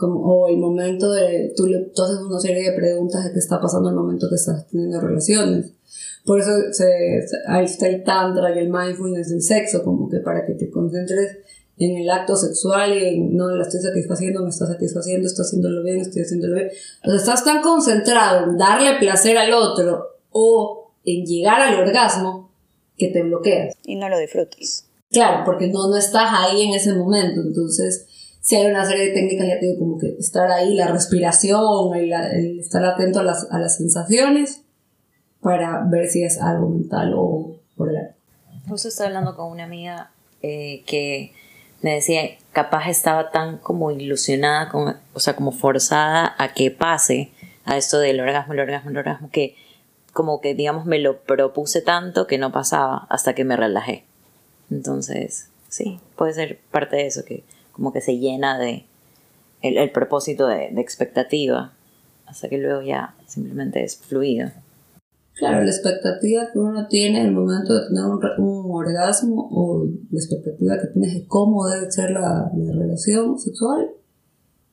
Como, 0.00 0.18
o 0.20 0.48
el 0.48 0.56
momento 0.56 1.12
de, 1.12 1.52
tú, 1.54 1.66
le, 1.66 1.76
haces 1.76 2.20
una 2.26 2.40
serie 2.40 2.70
de 2.70 2.74
preguntas 2.74 3.22
de 3.22 3.32
qué 3.32 3.38
está 3.38 3.60
pasando 3.60 3.90
en 3.90 3.96
el 3.96 4.00
momento 4.00 4.30
que 4.30 4.36
estás 4.36 4.66
teniendo 4.66 4.98
relaciones. 4.98 5.74
Por 6.24 6.40
eso 6.40 6.50
se, 6.72 7.22
ahí 7.46 7.66
está 7.66 7.86
el 7.86 8.02
tantra 8.02 8.54
y 8.54 8.60
el 8.60 8.70
mindfulness 8.70 9.28
del 9.28 9.42
sexo, 9.42 9.84
como 9.84 10.08
que 10.08 10.20
para 10.20 10.46
que 10.46 10.54
te 10.54 10.70
concentres 10.70 11.36
en 11.76 11.98
el 11.98 12.08
acto 12.08 12.34
sexual 12.34 12.96
y 12.96 13.04
en, 13.04 13.36
no, 13.36 13.50
la 13.50 13.64
estoy 13.64 13.80
satisfaciendo, 13.80 14.42
me 14.42 14.48
está 14.48 14.66
satisfaciendo, 14.66 15.26
estoy 15.26 15.44
haciéndolo 15.44 15.82
bien, 15.82 15.98
estoy 15.98 16.22
haciéndolo 16.22 16.54
bien. 16.54 16.70
O 17.04 17.08
sea, 17.10 17.16
estás 17.16 17.44
tan 17.44 17.60
concentrado 17.60 18.50
en 18.50 18.56
darle 18.56 18.98
placer 18.98 19.36
al 19.36 19.52
otro 19.52 20.20
o 20.30 20.92
en 21.04 21.26
llegar 21.26 21.60
al 21.60 21.78
orgasmo 21.78 22.50
que 22.96 23.08
te 23.08 23.22
bloqueas. 23.22 23.74
Y 23.84 23.96
no 23.96 24.08
lo 24.08 24.18
disfrutas. 24.18 24.86
Claro, 25.10 25.42
porque 25.44 25.66
no, 25.66 25.88
no 25.88 25.96
estás 25.98 26.30
ahí 26.32 26.62
en 26.62 26.74
ese 26.74 26.94
momento, 26.94 27.42
entonces 27.42 28.06
si 28.40 28.56
hay 28.56 28.66
una 28.66 28.84
serie 28.84 29.06
de 29.06 29.12
técnicas, 29.12 29.46
ya 29.46 29.58
te 29.58 29.66
digo, 29.66 29.78
como 29.78 29.98
que 29.98 30.16
estar 30.18 30.50
ahí, 30.50 30.74
la 30.74 30.88
respiración, 30.88 31.94
el, 31.94 32.60
estar 32.60 32.84
atento 32.84 33.20
a 33.20 33.22
las, 33.22 33.46
a 33.50 33.58
las 33.58 33.76
sensaciones 33.76 34.62
para 35.40 35.84
ver 35.84 36.08
si 36.08 36.24
es 36.24 36.40
algo 36.40 36.68
mental 36.68 37.12
o 37.16 37.56
por 37.76 37.90
el 37.90 37.96
Justo 38.68 38.88
estaba 38.88 39.08
hablando 39.08 39.36
con 39.36 39.50
una 39.50 39.64
amiga 39.64 40.10
eh, 40.42 40.82
que 40.86 41.32
me 41.82 41.94
decía, 41.94 42.22
capaz 42.52 42.88
estaba 42.88 43.30
tan 43.30 43.58
como 43.58 43.90
ilusionada, 43.90 44.68
con, 44.68 44.96
o 45.14 45.20
sea, 45.20 45.34
como 45.34 45.50
forzada 45.50 46.34
a 46.38 46.52
que 46.52 46.70
pase 46.70 47.30
a 47.64 47.76
esto 47.76 47.98
del 47.98 48.20
orgasmo, 48.20 48.52
el 48.52 48.60
orgasmo, 48.60 48.90
el 48.90 48.98
orgasmo, 48.98 49.30
que 49.30 49.56
como 50.12 50.40
que, 50.40 50.54
digamos, 50.54 50.86
me 50.86 50.98
lo 50.98 51.20
propuse 51.20 51.82
tanto 51.82 52.26
que 52.26 52.38
no 52.38 52.52
pasaba 52.52 53.06
hasta 53.08 53.34
que 53.34 53.44
me 53.44 53.56
relajé. 53.56 54.04
Entonces, 54.70 55.48
sí, 55.68 56.00
puede 56.16 56.34
ser 56.34 56.58
parte 56.70 56.96
de 56.96 57.06
eso, 57.06 57.24
que 57.24 57.44
como 57.72 57.92
que 57.92 58.00
se 58.00 58.18
llena 58.18 58.58
de 58.58 58.86
el, 59.62 59.90
propósito 59.92 60.46
de, 60.46 60.66
expectativa, 60.80 61.72
hasta 62.26 62.48
que 62.48 62.58
luego 62.58 62.82
ya 62.82 63.14
simplemente 63.26 63.82
es 63.84 63.96
fluido. 63.96 64.50
Claro, 65.34 65.62
la 65.62 65.70
expectativa 65.70 66.48
que 66.52 66.58
uno 66.58 66.86
tiene 66.86 67.20
en 67.20 67.26
el 67.26 67.32
momento 67.32 67.74
de 67.74 67.88
tener 67.88 68.04
un, 68.04 68.70
orgasmo 68.72 69.48
o 69.50 69.84
la 69.84 70.18
expectativa 70.18 70.78
que 70.78 70.88
tienes 70.88 71.14
de 71.14 71.26
cómo 71.26 71.66
debe 71.66 71.90
ser 71.90 72.10
la, 72.10 72.50
relación 72.54 73.38
sexual 73.38 73.90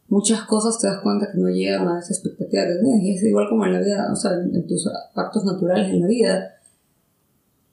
muchas 0.10 0.44
cosas 0.44 0.80
te 0.80 0.88
das 0.88 1.02
cuenta 1.02 1.30
que 1.32 1.38
no 1.38 1.50
llegan 1.50 1.88
a 1.88 2.00
esa 2.00 2.14
expectativa 2.14 2.64
que 2.64 2.76
tienes. 2.82 3.04
Y 3.04 3.16
es 3.16 3.24
igual 3.24 3.48
como 3.50 3.66
en 3.66 3.74
la 3.74 3.80
vida, 3.80 4.10
o 4.12 4.16
sea, 4.16 4.34
en, 4.34 4.68
tus 4.68 4.90
actos 5.16 5.44
naturales 5.46 5.90
en 5.90 6.02
la 6.02 6.08
vida, 6.08 6.56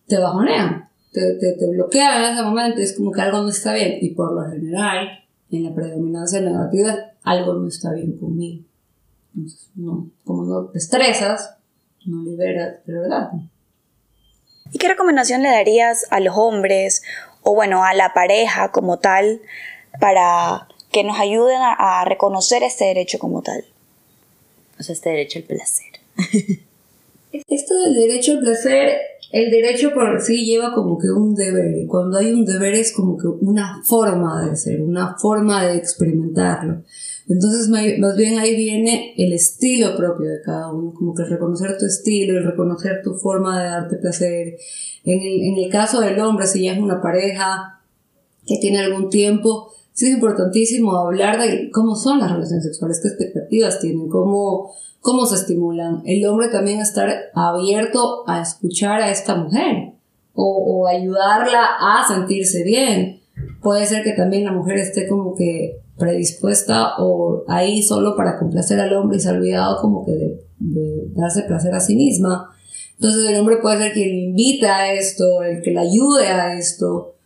te 0.06 0.18
bajonean, 0.18 0.88
te, 1.14 1.34
te, 1.36 1.52
te 1.52 1.66
bloquean 1.66 2.24
en 2.24 2.32
ese 2.32 2.42
momento, 2.42 2.80
es 2.80 2.94
como 2.94 3.12
que 3.12 3.22
algo 3.22 3.40
no 3.40 3.48
está 3.48 3.72
bien. 3.72 3.98
Y 4.02 4.10
por 4.10 4.34
lo 4.34 4.50
general, 4.50 5.08
en 5.50 5.64
la 5.64 5.74
predominancia 5.74 6.40
negativa, 6.40 7.12
algo 7.22 7.54
no 7.54 7.68
está 7.68 7.92
bien 7.92 8.18
conmigo. 8.18 8.64
Entonces, 9.34 9.70
no, 9.74 10.10
como 10.24 10.44
no 10.44 10.66
te 10.66 10.78
estresas, 10.78 11.56
no 12.04 12.22
liberas, 12.22 12.84
de 12.84 12.92
verdad. 12.92 13.30
¿Y 14.70 14.78
qué 14.78 14.88
recomendación 14.88 15.42
le 15.42 15.50
darías 15.50 16.04
a 16.10 16.20
los 16.20 16.36
hombres 16.36 17.02
o 17.42 17.54
bueno, 17.54 17.84
a 17.84 17.94
la 17.94 18.12
pareja 18.12 18.72
como 18.72 18.98
tal 18.98 19.40
para 20.00 20.66
que 20.90 21.04
nos 21.04 21.18
ayuden 21.18 21.58
a, 21.60 22.04
reconocer 22.04 22.62
este 22.62 22.84
derecho 22.84 23.18
como 23.18 23.42
tal. 23.42 23.64
O 24.78 24.82
sea, 24.82 24.92
este 24.92 25.10
derecho 25.10 25.40
al 25.40 25.44
placer. 25.44 25.92
Esto 27.48 27.74
del 27.80 27.94
derecho 27.94 28.32
al 28.32 28.40
placer, 28.40 28.96
el 29.34 29.50
derecho 29.50 29.92
por 29.92 30.20
sí 30.20 30.44
lleva 30.44 30.72
como 30.72 30.96
que 30.96 31.10
un 31.10 31.34
deber. 31.34 31.76
Y 31.76 31.88
cuando 31.88 32.18
hay 32.18 32.32
un 32.32 32.44
deber 32.44 32.72
es 32.74 32.92
como 32.92 33.18
que 33.18 33.26
una 33.26 33.82
forma 33.82 34.48
de 34.48 34.54
ser, 34.54 34.80
una 34.80 35.16
forma 35.18 35.66
de 35.66 35.74
experimentarlo. 35.74 36.84
Entonces, 37.28 37.68
más 37.98 38.16
bien 38.16 38.38
ahí 38.38 38.54
viene 38.54 39.12
el 39.16 39.32
estilo 39.32 39.96
propio 39.96 40.30
de 40.30 40.40
cada 40.40 40.72
uno, 40.72 40.94
como 40.94 41.14
que 41.16 41.24
reconocer 41.24 41.76
tu 41.76 41.84
estilo, 41.84 42.38
el 42.38 42.44
reconocer 42.44 43.02
tu 43.02 43.14
forma 43.14 43.60
de 43.60 43.70
darte 43.70 43.96
placer. 43.96 44.56
En 45.04 45.20
el, 45.20 45.42
en 45.42 45.64
el 45.64 45.68
caso 45.68 46.00
del 46.00 46.20
hombre, 46.20 46.46
si 46.46 46.62
ya 46.62 46.74
es 46.74 46.78
una 46.78 47.02
pareja 47.02 47.80
que 48.46 48.58
tiene 48.58 48.78
algún 48.78 49.10
tiempo, 49.10 49.72
sí 49.92 50.06
es 50.06 50.12
importantísimo 50.12 50.96
hablar 50.96 51.40
de 51.40 51.72
cómo 51.72 51.96
son 51.96 52.20
las 52.20 52.30
relaciones 52.30 52.66
sexuales, 52.66 53.00
qué 53.02 53.08
expectativas 53.08 53.80
tienen, 53.80 54.08
cómo, 54.08 54.70
cómo 55.04 55.26
se 55.26 55.36
estimulan. 55.36 56.02
El 56.06 56.24
hombre 56.26 56.48
también 56.48 56.80
estar 56.80 57.14
abierto 57.34 58.24
a 58.26 58.40
escuchar 58.40 59.02
a 59.02 59.10
esta 59.10 59.36
mujer 59.36 59.92
o, 60.32 60.46
o 60.46 60.86
ayudarla 60.86 61.76
a 61.78 62.08
sentirse 62.08 62.64
bien. 62.64 63.20
Puede 63.62 63.84
ser 63.84 64.02
que 64.02 64.12
también 64.12 64.44
la 64.44 64.52
mujer 64.52 64.78
esté 64.78 65.06
como 65.06 65.34
que 65.34 65.78
predispuesta 65.98 66.94
o 66.98 67.44
ahí 67.48 67.82
solo 67.82 68.16
para 68.16 68.38
complacer 68.38 68.80
al 68.80 68.94
hombre 68.94 69.18
y 69.18 69.20
se 69.20 69.28
ha 69.28 69.32
olvidado 69.32 69.78
como 69.82 70.06
que 70.06 70.12
de, 70.12 70.40
de 70.58 71.08
darse 71.14 71.42
placer 71.42 71.74
a 71.74 71.80
sí 71.80 71.96
misma. 71.96 72.50
Entonces 72.94 73.28
el 73.28 73.38
hombre 73.38 73.58
puede 73.58 73.76
ser 73.76 73.92
quien 73.92 74.08
le 74.08 74.22
invita 74.30 74.74
a 74.74 74.92
esto, 74.94 75.42
el 75.42 75.60
que 75.60 75.72
le 75.72 75.80
ayude 75.80 76.28
a 76.28 76.58
esto, 76.58 77.16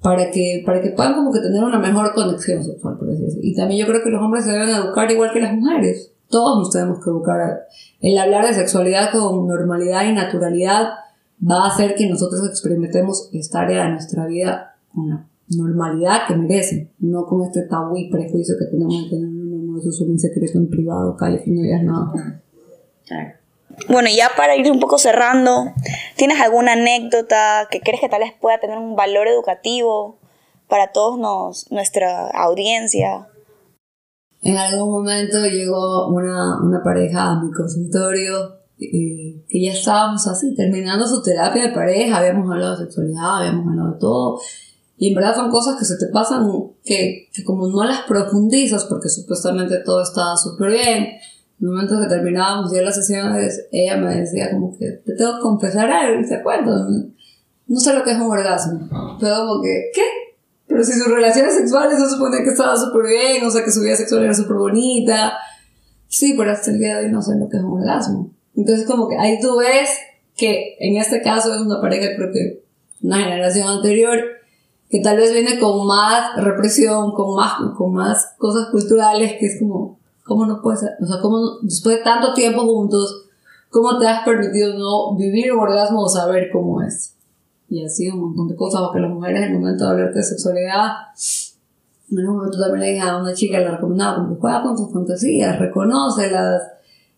para 0.00 0.30
que, 0.30 0.62
para 0.64 0.80
que 0.80 0.92
puedan 0.92 1.12
como 1.12 1.32
que 1.32 1.40
tener 1.40 1.62
una 1.62 1.78
mejor 1.78 2.14
conexión 2.14 2.64
sexual, 2.64 2.96
por 2.98 3.10
así. 3.10 3.24
Y 3.42 3.54
también 3.54 3.80
yo 3.82 3.86
creo 3.86 4.02
que 4.02 4.08
los 4.08 4.22
hombres 4.22 4.44
se 4.46 4.52
deben 4.52 4.70
educar 4.70 5.10
igual 5.10 5.32
que 5.34 5.40
las 5.40 5.52
mujeres. 5.52 6.09
Todos 6.30 6.58
nos 6.58 6.70
tenemos 6.70 7.02
que 7.02 7.10
educar. 7.10 7.66
El 8.00 8.16
hablar 8.18 8.46
de 8.46 8.54
sexualidad 8.54 9.10
con 9.12 9.46
normalidad 9.46 10.04
y 10.06 10.12
naturalidad 10.12 10.90
va 11.42 11.64
a 11.64 11.68
hacer 11.68 11.94
que 11.94 12.08
nosotros 12.08 12.46
experimentemos 12.48 13.28
esta 13.32 13.60
área 13.60 13.84
de 13.84 13.90
nuestra 13.90 14.26
vida 14.26 14.76
con 14.94 15.08
la 15.10 15.26
normalidad 15.48 16.26
que 16.28 16.36
merece, 16.36 16.90
no 16.98 17.26
con 17.26 17.42
este 17.42 17.62
tabú 17.62 17.96
y 17.96 18.10
prejuicio 18.10 18.54
que 18.58 18.66
tenemos 18.66 19.04
de 19.04 19.10
que 19.10 19.16
no, 19.16 19.28
no, 19.28 19.72
no, 19.72 19.78
eso 19.78 19.90
es 19.90 20.00
un 20.00 20.18
secreto 20.18 20.58
en 20.58 20.70
privado, 20.70 21.16
calle, 21.16 21.42
y 21.44 21.50
no 21.50 21.62
digas 21.62 21.82
nada. 21.82 22.40
Claro. 23.06 23.30
Bueno, 23.88 24.08
ya 24.14 24.30
para 24.36 24.56
ir 24.56 24.70
un 24.70 24.80
poco 24.80 24.98
cerrando, 24.98 25.72
¿tienes 26.16 26.40
alguna 26.40 26.72
anécdota 26.72 27.66
que 27.70 27.80
crees 27.80 28.00
que 28.00 28.08
tal 28.08 28.20
vez 28.20 28.32
pueda 28.38 28.58
tener 28.58 28.78
un 28.78 28.94
valor 28.94 29.26
educativo 29.26 30.18
para 30.68 30.92
todos 30.92 31.66
nuestra 31.70 32.28
audiencia? 32.28 33.26
En 34.42 34.56
algún 34.56 34.90
momento 34.90 35.44
llegó 35.46 36.08
una, 36.08 36.62
una 36.62 36.82
pareja 36.82 37.30
a 37.30 37.42
mi 37.42 37.50
consultorio 37.52 38.60
eh, 38.78 39.44
que 39.46 39.62
ya 39.62 39.72
estábamos 39.72 40.26
así, 40.26 40.54
terminando 40.54 41.06
su 41.06 41.22
terapia 41.22 41.64
de 41.64 41.74
pareja, 41.74 42.16
habíamos 42.16 42.50
hablado 42.50 42.78
de 42.78 42.84
sexualidad, 42.84 43.38
habíamos 43.38 43.68
hablado 43.68 43.92
de 43.92 43.98
todo. 43.98 44.40
Y 44.96 45.08
en 45.08 45.14
verdad 45.14 45.34
son 45.34 45.50
cosas 45.50 45.78
que 45.78 45.84
se 45.84 45.98
te 45.98 46.06
pasan 46.06 46.46
que, 46.82 47.28
que 47.32 47.44
como 47.44 47.68
no 47.68 47.84
las 47.84 48.02
profundizas 48.02 48.84
porque 48.84 49.08
supuestamente 49.08 49.78
todo 49.84 50.02
estaba 50.02 50.36
súper 50.36 50.70
bien, 50.72 51.08
el 51.60 51.68
momento 51.68 52.00
que 52.00 52.08
terminábamos 52.08 52.72
ya 52.72 52.80
las 52.80 52.94
sesiones, 52.94 53.66
ella 53.70 53.98
me 53.98 54.14
decía 54.14 54.50
como 54.50 54.76
que 54.78 54.86
te 55.04 55.14
tengo 55.14 55.36
que 55.36 55.42
confesar 55.42 55.90
algo, 55.90 56.20
y 56.22 56.28
te 56.28 56.42
cuento, 56.42 56.70
no 57.66 57.80
sé 57.80 57.92
lo 57.92 58.02
que 58.02 58.12
es 58.12 58.16
un 58.16 58.30
orgasmo, 58.30 58.88
pero 59.20 59.46
como 59.46 59.62
que, 59.62 59.90
¿qué? 59.94 60.02
Pero 60.80 60.92
si 60.94 60.98
sus 60.98 61.12
relaciones 61.12 61.56
sexuales 61.56 61.98
se 61.98 62.08
supone 62.08 62.42
que 62.42 62.48
estaba 62.48 62.74
súper 62.74 63.06
bien, 63.06 63.44
o 63.44 63.50
sea 63.50 63.62
que 63.62 63.70
su 63.70 63.82
vida 63.82 63.96
sexual 63.96 64.24
era 64.24 64.32
súper 64.32 64.56
bonita, 64.56 65.34
sí, 66.08 66.32
pero 66.38 66.52
hasta 66.52 66.70
el 66.70 66.78
día 66.78 66.96
de 66.96 67.04
hoy 67.04 67.12
no 67.12 67.20
sé 67.20 67.36
lo 67.38 67.50
que 67.50 67.58
es 67.58 67.62
un 67.62 67.82
orgasmo. 67.82 68.30
Entonces 68.56 68.86
como 68.86 69.06
que 69.06 69.18
ahí 69.18 69.38
tú 69.42 69.58
ves 69.58 69.90
que 70.38 70.78
en 70.80 70.96
este 70.96 71.20
caso 71.20 71.54
es 71.54 71.60
una 71.60 71.82
pareja 71.82 72.16
creo 72.16 72.32
que 72.32 72.64
una 73.02 73.18
generación 73.18 73.68
anterior 73.68 74.20
que 74.88 75.00
tal 75.00 75.18
vez 75.18 75.34
viene 75.34 75.58
con 75.58 75.86
más 75.86 76.34
represión, 76.42 77.12
con 77.12 77.36
más, 77.36 77.52
con 77.76 77.92
más 77.92 78.32
cosas 78.38 78.70
culturales 78.70 79.34
que 79.38 79.48
es 79.48 79.58
como, 79.58 79.98
¿Cómo 80.24 80.46
no 80.46 80.62
puedes, 80.62 80.80
o 80.82 81.06
sea, 81.06 81.20
cómo 81.20 81.58
después 81.60 81.98
de 81.98 82.04
tanto 82.04 82.32
tiempo 82.32 82.62
juntos, 82.62 83.26
cómo 83.68 83.98
te 83.98 84.08
has 84.08 84.24
permitido 84.24 84.78
no 84.78 85.14
vivir 85.14 85.52
un 85.52 85.60
orgasmo 85.60 86.00
o 86.04 86.08
saber 86.08 86.48
cómo 86.50 86.80
es? 86.80 87.16
Y 87.70 87.84
así 87.84 88.08
un 88.08 88.20
montón 88.20 88.48
de 88.48 88.56
cosas, 88.56 88.82
porque 88.82 89.00
las 89.00 89.10
mujeres 89.10 89.42
en 89.42 89.52
el 89.52 89.60
momento 89.60 89.84
de 89.84 89.90
hablarte 89.90 90.18
de 90.18 90.24
sexualidad, 90.24 90.90
en 92.10 92.28
un 92.28 92.36
momento 92.36 92.60
también 92.60 92.80
le 92.80 92.92
dije 92.92 93.08
a 93.08 93.16
una 93.16 93.32
chica, 93.32 93.58
le 93.58 93.70
recomendaba 93.70 94.16
como 94.16 94.36
juega 94.36 94.62
con 94.62 94.76
tus 94.76 94.92
fantasías, 94.92 95.58
reconócelas, 95.58 96.62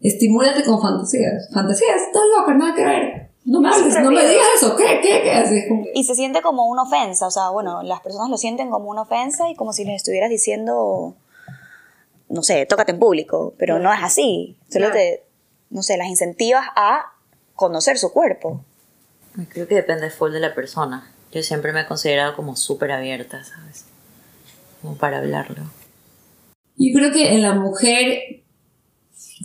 estimúlate 0.01 0.63
con 0.65 0.81
fantasías. 0.81 1.49
Fantasías, 1.53 2.03
estás 2.07 2.23
loca, 2.37 2.55
nada 2.55 2.75
que 2.75 2.85
ver. 2.85 3.29
No 3.45 3.61
me 3.61 3.71
hables, 3.71 3.99
no 4.01 4.11
me 4.11 4.21
digas 4.21 4.47
eso, 4.57 4.77
¿qué? 4.77 5.01
¿Qué? 5.03 5.23
¿Qué? 5.25 5.33
Así 5.33 5.69
como... 5.69 5.85
Y 5.95 6.05
se 6.05 6.15
siente 6.15 6.43
como 6.43 6.69
una 6.69 6.83
ofensa, 6.83 7.27
o 7.27 7.31
sea, 7.31 7.49
bueno, 7.49 7.83
las 7.83 8.01
personas 8.01 8.29
lo 8.29 8.37
sienten 8.37 8.71
como 8.71 8.91
una 8.91 9.03
ofensa 9.03 9.49
y 9.51 9.57
como 9.57 9.73
si 9.73 9.85
les 9.85 9.97
estuvieras 9.97 10.31
diciendo 10.31 11.17
no 12.33 12.43
sé, 12.43 12.65
tócate 12.65 12.93
en 12.93 12.99
público, 12.99 13.55
pero 13.59 13.79
no 13.79 13.93
es 13.93 14.01
así. 14.03 14.57
Solo 14.71 14.91
te, 14.91 15.23
no 15.69 15.83
sé, 15.83 15.99
las 15.99 16.09
incentivas 16.09 16.65
a 16.75 17.13
conocer 17.55 17.99
su 17.99 18.11
cuerpo. 18.11 18.65
Creo 19.49 19.67
que 19.67 19.75
depende 19.75 20.11
full 20.11 20.33
de 20.33 20.41
la 20.41 20.55
persona. 20.55 21.11
Yo 21.33 21.43
siempre 21.43 21.73
me 21.73 21.81
he 21.83 21.87
considerado 21.87 22.37
como 22.37 22.57
súper 22.57 22.93
abierta, 22.93 23.43
¿sabes? 23.45 23.87
Como 24.81 24.97
para 24.97 25.19
hablarlo. 25.19 25.63
Yo 26.77 26.99
creo 26.99 27.13
que 27.13 27.35
en 27.35 27.43
la 27.43 27.55
mujer 27.55 28.43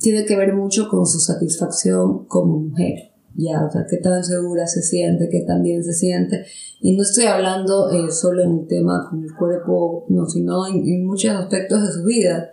tiene 0.02 0.26
que 0.26 0.36
ver 0.36 0.54
mucho 0.54 0.90
con 0.90 1.06
su 1.06 1.20
satisfacción 1.20 2.26
como 2.26 2.60
mujer. 2.60 3.12
Ya, 3.36 3.64
o 3.64 3.72
sea, 3.72 3.86
qué 3.90 3.98
tan 3.98 4.24
segura 4.24 4.66
se 4.66 4.82
siente, 4.82 5.30
qué 5.30 5.42
tan 5.42 5.62
bien 5.62 5.84
se 5.84 5.94
siente. 5.94 6.46
Y 6.82 6.96
no 6.96 7.04
estoy 7.04 7.26
hablando 7.26 7.92
eh, 7.92 8.12
solo 8.12 8.44
en 8.44 8.60
el 8.60 8.68
tema 8.68 9.08
con 9.10 9.24
el 9.24 9.34
cuerpo, 9.34 10.06
no, 10.10 10.26
sino 10.28 10.68
en 10.68 11.06
muchos 11.06 11.32
aspectos 11.32 11.82
de 11.82 11.94
su 11.94 12.04
vida 12.04 12.52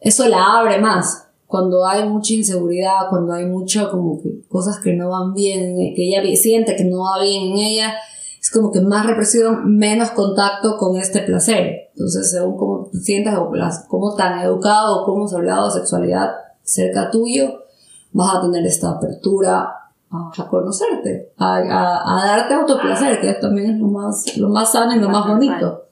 eso 0.00 0.28
la 0.28 0.60
abre 0.60 0.78
más. 0.80 1.25
Cuando 1.46 1.86
hay 1.86 2.08
mucha 2.08 2.34
inseguridad, 2.34 3.08
cuando 3.08 3.32
hay 3.32 3.46
mucho 3.46 3.90
como 3.90 4.20
que 4.20 4.42
cosas 4.48 4.80
que 4.80 4.94
no 4.94 5.10
van 5.10 5.32
bien, 5.32 5.76
que 5.94 6.08
ella 6.08 6.22
siente 6.36 6.74
que 6.74 6.84
no 6.84 7.02
va 7.02 7.22
bien 7.22 7.52
en 7.52 7.58
ella, 7.58 7.94
es 8.40 8.50
como 8.50 8.72
que 8.72 8.80
más 8.80 9.06
represión, 9.06 9.76
menos 9.76 10.10
contacto 10.10 10.76
con 10.76 10.96
este 10.96 11.20
placer. 11.20 11.90
Entonces, 11.94 12.30
según 12.30 12.56
cómo 12.56 12.88
te 12.92 12.98
sientas 12.98 13.38
o 13.38 13.50
cómo 13.88 14.14
tan 14.14 14.40
educado 14.40 15.02
o 15.02 15.04
cómo 15.04 15.24
has 15.24 15.34
hablado 15.34 15.66
de 15.66 15.80
sexualidad 15.80 16.30
cerca 16.62 17.10
tuyo, 17.10 17.64
vas 18.12 18.36
a 18.36 18.40
tener 18.42 18.64
esta 18.66 18.90
apertura 18.90 19.68
a, 20.10 20.48
conocerte, 20.48 21.32
a, 21.36 21.56
a, 21.56 22.22
a, 22.22 22.26
darte 22.26 22.54
autoplacer, 22.54 23.20
que 23.20 23.32
también 23.34 23.70
es 23.70 23.80
lo 23.80 23.88
más, 23.88 24.36
lo 24.36 24.48
más 24.48 24.72
sano 24.72 24.94
y 24.94 25.00
lo 25.00 25.08
más 25.08 25.26
bonito. 25.26 25.86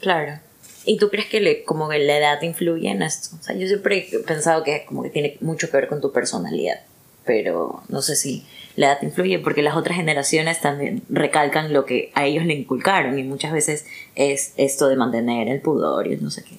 Claro. 0.00 0.49
¿Y 0.84 0.96
tú 0.96 1.10
crees 1.10 1.26
que 1.26 1.40
le, 1.40 1.64
como 1.64 1.88
que 1.88 1.98
la 1.98 2.18
edad 2.18 2.42
influye 2.42 2.90
en 2.90 3.02
esto? 3.02 3.36
O 3.38 3.42
sea, 3.42 3.54
yo 3.54 3.66
siempre 3.66 4.08
he 4.10 4.18
pensado 4.20 4.62
que 4.62 4.84
como 4.86 5.02
que 5.02 5.10
tiene 5.10 5.36
mucho 5.40 5.70
que 5.70 5.76
ver 5.76 5.88
con 5.88 6.00
tu 6.00 6.10
personalidad, 6.12 6.80
pero 7.24 7.82
no 7.88 8.02
sé 8.02 8.16
si 8.16 8.44
la 8.76 8.92
edad 8.92 9.02
influye 9.02 9.38
porque 9.38 9.62
las 9.62 9.76
otras 9.76 9.96
generaciones 9.96 10.60
también 10.60 11.02
recalcan 11.08 11.72
lo 11.72 11.84
que 11.84 12.10
a 12.14 12.26
ellos 12.26 12.46
le 12.46 12.54
inculcaron 12.54 13.18
y 13.18 13.24
muchas 13.24 13.52
veces 13.52 13.84
es 14.14 14.54
esto 14.56 14.88
de 14.88 14.96
mantener 14.96 15.48
el 15.48 15.60
pudor 15.60 16.06
y 16.06 16.16
no 16.16 16.30
sé 16.30 16.44
qué. 16.44 16.56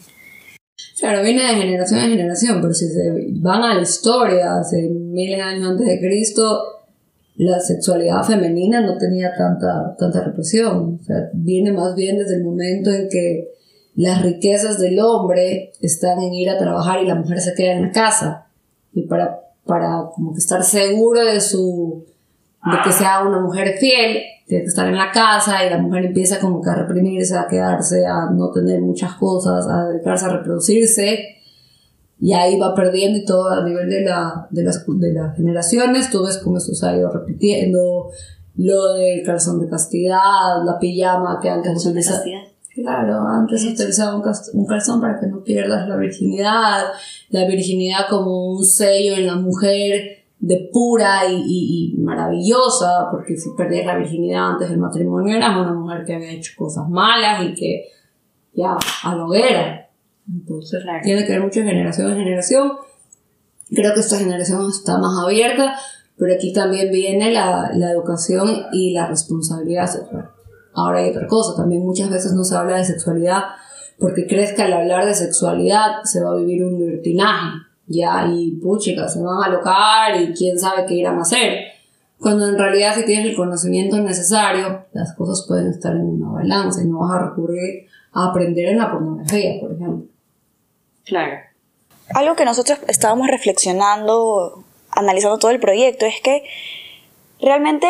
Claro, 0.99 1.23
viene 1.23 1.41
de 1.41 1.55
generación 1.55 1.99
en 2.01 2.11
generación, 2.11 2.61
pero 2.61 2.73
si 2.75 2.87
se 2.87 3.11
van 3.39 3.63
a 3.63 3.73
la 3.73 3.81
historia, 3.81 4.57
hace 4.59 4.87
miles 4.87 5.37
de 5.37 5.41
años 5.41 5.71
antes 5.71 5.87
de 5.87 5.99
Cristo, 5.99 6.61
la 7.37 7.59
sexualidad 7.59 8.23
femenina 8.23 8.81
no 8.81 8.99
tenía 8.99 9.33
tanta, 9.35 9.95
tanta 9.97 10.23
represión. 10.23 10.99
O 11.01 11.03
sea, 11.03 11.29
viene 11.33 11.71
más 11.71 11.95
bien 11.95 12.19
desde 12.19 12.35
el 12.35 12.43
momento 12.43 12.91
en 12.91 13.09
que 13.09 13.49
las 13.95 14.21
riquezas 14.21 14.79
del 14.79 14.99
hombre 14.99 15.73
están 15.81 16.21
en 16.21 16.33
ir 16.33 16.49
a 16.49 16.57
trabajar 16.57 17.01
y 17.01 17.07
la 17.07 17.15
mujer 17.15 17.41
se 17.41 17.53
queda 17.53 17.73
en 17.73 17.83
la 17.83 17.91
casa. 17.91 18.47
Y 18.93 19.03
para, 19.03 19.41
para 19.65 20.09
como 20.15 20.33
que 20.33 20.39
estar 20.39 20.63
seguro 20.63 21.23
de 21.23 21.41
su, 21.41 22.05
de 22.65 22.77
que 22.83 22.91
sea 22.91 23.21
una 23.21 23.39
mujer 23.39 23.77
fiel, 23.79 24.23
tiene 24.47 24.63
que 24.63 24.69
estar 24.69 24.87
en 24.87 24.97
la 24.97 25.11
casa 25.11 25.65
y 25.65 25.69
la 25.69 25.77
mujer 25.77 26.05
empieza 26.05 26.39
como 26.39 26.61
que 26.61 26.69
a 26.69 26.75
reprimirse, 26.75 27.37
a 27.37 27.47
quedarse, 27.47 28.05
a 28.05 28.29
no 28.31 28.51
tener 28.51 28.81
muchas 28.81 29.13
cosas, 29.15 29.67
a 29.67 29.85
dedicarse 29.85 30.25
a 30.25 30.29
reproducirse 30.29 31.37
y 32.21 32.33
ahí 32.33 32.59
va 32.59 32.75
perdiendo 32.75 33.17
y 33.17 33.25
todo 33.25 33.49
a 33.49 33.63
nivel 33.63 33.89
de, 33.89 34.01
la, 34.01 34.47
de, 34.51 34.63
las, 34.63 34.85
de 34.87 35.11
las 35.11 35.35
generaciones, 35.35 36.11
tú 36.11 36.23
ves 36.23 36.37
cómo 36.37 36.57
esto 36.57 36.73
se 36.75 36.87
ha 36.87 36.95
ido 36.95 37.09
repitiendo, 37.11 38.11
lo 38.57 38.93
del 38.93 39.23
calzón 39.25 39.59
de 39.59 39.67
castidad, 39.67 40.63
la 40.63 40.77
pijama 40.77 41.39
que 41.41 41.49
antes 41.49 41.71
¿Calzón 41.71 41.93
de 41.93 42.01
utilizaba-? 42.01 42.50
Claro, 42.73 43.27
antes 43.27 43.61
se 43.61 43.69
utilizaba 43.69 44.15
un, 44.15 44.23
un 44.53 44.65
calzón 44.65 45.01
para 45.01 45.19
que 45.19 45.27
no 45.27 45.43
pierdas 45.43 45.87
la 45.89 45.97
virginidad, 45.97 46.85
la 47.29 47.45
virginidad 47.45 48.07
como 48.09 48.53
un 48.53 48.63
sello 48.63 49.15
en 49.15 49.27
la 49.27 49.35
mujer 49.35 50.23
de 50.39 50.69
pura 50.71 51.27
y, 51.29 51.35
y- 51.45 51.93
y 51.93 51.97
maravillosa, 51.97 53.09
porque 53.11 53.35
si 53.37 53.49
perdías 53.57 53.85
la 53.85 53.97
virginidad 53.97 54.51
antes 54.53 54.69
del 54.69 54.79
matrimonio 54.79 55.35
eras 55.35 55.55
una 55.57 55.73
mujer 55.73 56.05
que 56.05 56.15
había 56.15 56.31
hecho 56.31 56.53
cosas 56.57 56.87
malas 56.89 57.43
y 57.45 57.53
que 57.53 57.83
ya 58.53 58.77
a 59.03 59.15
la 59.15 59.25
hoguera. 59.25 59.89
Entonces 60.31 60.81
Claro. 60.83 60.99
tiene 61.03 61.25
que 61.25 61.33
ver 61.33 61.41
mucho 61.41 61.59
de 61.59 61.65
generación 61.67 62.09
en 62.11 62.17
generación. 62.17 62.71
Creo 63.69 63.93
que 63.93 63.99
esta 63.99 64.17
generación 64.17 64.67
está 64.69 64.97
más 64.97 65.11
abierta, 65.25 65.75
pero 66.17 66.33
aquí 66.33 66.53
también 66.53 66.91
viene 66.91 67.31
la, 67.31 67.71
la 67.73 67.91
educación 67.91 68.49
y 68.71 68.93
la 68.93 69.07
responsabilidad 69.07 69.87
sexual. 69.87 70.29
Ahora 70.73 70.99
hay 70.99 71.09
otra 71.09 71.27
cosa, 71.27 71.55
también 71.55 71.83
muchas 71.83 72.09
veces 72.09 72.33
no 72.33 72.43
se 72.43 72.55
habla 72.55 72.77
de 72.77 72.85
sexualidad 72.85 73.43
porque 74.01 74.25
crees 74.25 74.53
que 74.53 74.63
al 74.63 74.73
hablar 74.73 75.05
de 75.05 75.13
sexualidad 75.13 76.03
se 76.03 76.23
va 76.23 76.31
a 76.31 76.35
vivir 76.35 76.63
un 76.63 76.79
libertinaje, 76.79 77.59
ya, 77.85 78.25
y 78.27 78.51
puchica, 78.51 79.07
se 79.07 79.21
van 79.21 79.43
a 79.43 79.45
alocar 79.45 80.19
y 80.19 80.33
quién 80.33 80.57
sabe 80.57 80.85
qué 80.87 80.95
irán 80.95 81.19
a 81.19 81.21
hacer. 81.21 81.65
Cuando 82.19 82.47
en 82.47 82.57
realidad 82.57 82.95
si 82.95 83.05
tienes 83.05 83.27
el 83.27 83.35
conocimiento 83.35 83.97
necesario, 83.97 84.85
las 84.93 85.13
cosas 85.13 85.45
pueden 85.47 85.67
estar 85.67 85.93
en 85.93 86.01
una 86.01 86.31
balanza 86.31 86.81
y 86.81 86.87
no 86.87 86.99
vas 86.99 87.11
a 87.11 87.29
recurrir 87.29 87.87
a 88.13 88.29
aprender 88.29 88.69
en 88.69 88.79
la 88.79 88.91
pornografía, 88.91 89.59
por 89.61 89.71
ejemplo. 89.71 90.05
Claro. 91.05 91.37
Algo 92.13 92.35
que 92.35 92.45
nosotros 92.45 92.79
estábamos 92.87 93.27
reflexionando, 93.27 94.63
analizando 94.89 95.37
todo 95.37 95.51
el 95.51 95.59
proyecto, 95.59 96.05
es 96.05 96.19
que 96.21 96.43
realmente 97.39 97.87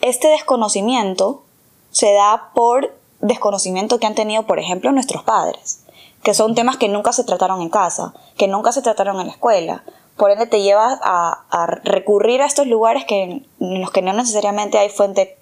este 0.00 0.28
desconocimiento 0.28 1.44
se 1.92 2.12
da 2.12 2.50
por 2.54 2.92
desconocimiento 3.20 4.00
que 4.00 4.06
han 4.06 4.16
tenido, 4.16 4.42
por 4.42 4.58
ejemplo, 4.58 4.90
nuestros 4.90 5.22
padres, 5.22 5.84
que 6.24 6.34
son 6.34 6.54
temas 6.56 6.76
que 6.76 6.88
nunca 6.88 7.12
se 7.12 7.22
trataron 7.22 7.62
en 7.62 7.68
casa, 7.68 8.12
que 8.36 8.48
nunca 8.48 8.72
se 8.72 8.82
trataron 8.82 9.20
en 9.20 9.26
la 9.28 9.32
escuela. 9.32 9.84
Por 10.16 10.30
ende, 10.32 10.46
te 10.46 10.60
llevas 10.62 10.98
a, 11.04 11.44
a 11.50 11.66
recurrir 11.66 12.42
a 12.42 12.46
estos 12.46 12.66
lugares 12.66 13.04
que, 13.04 13.22
en 13.60 13.80
los 13.80 13.90
que 13.92 14.02
no 14.02 14.12
necesariamente 14.12 14.78
hay 14.78 14.88
fuente, 14.90 15.36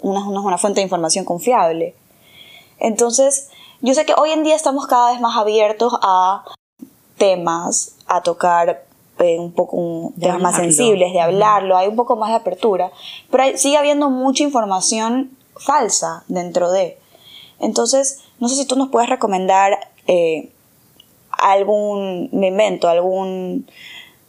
una, 0.00 0.28
una, 0.28 0.58
fuente 0.58 0.80
de 0.80 0.84
información 0.84 1.24
confiable. 1.24 1.94
Entonces, 2.78 3.48
yo 3.80 3.94
sé 3.94 4.04
que 4.04 4.14
hoy 4.16 4.30
en 4.30 4.42
día 4.42 4.56
estamos 4.56 4.86
cada 4.86 5.12
vez 5.12 5.20
más 5.20 5.36
abiertos 5.36 5.94
a 6.02 6.44
temas, 7.18 7.96
a 8.06 8.22
tocar 8.22 8.84
eh, 9.18 9.38
un 9.38 9.52
poco 9.52 9.76
un- 9.76 10.14
temas 10.14 10.40
más 10.40 10.56
sensibles, 10.56 11.12
de 11.12 11.20
hablarlo, 11.20 11.76
hay 11.76 11.88
un 11.88 11.96
poco 11.96 12.16
más 12.16 12.30
de 12.30 12.36
apertura, 12.36 12.90
pero 13.30 13.42
hay- 13.42 13.58
sigue 13.58 13.76
habiendo 13.76 14.08
mucha 14.10 14.42
información 14.42 15.36
falsa 15.60 16.24
dentro 16.28 16.70
de. 16.70 16.98
Entonces, 17.60 18.20
no 18.38 18.48
sé 18.48 18.56
si 18.56 18.66
tú 18.66 18.76
nos 18.76 18.88
puedes 18.88 19.08
recomendar 19.08 19.78
eh, 20.06 20.50
algún, 21.30 22.28
me 22.32 22.48
invento, 22.48 22.88
algún 22.88 23.66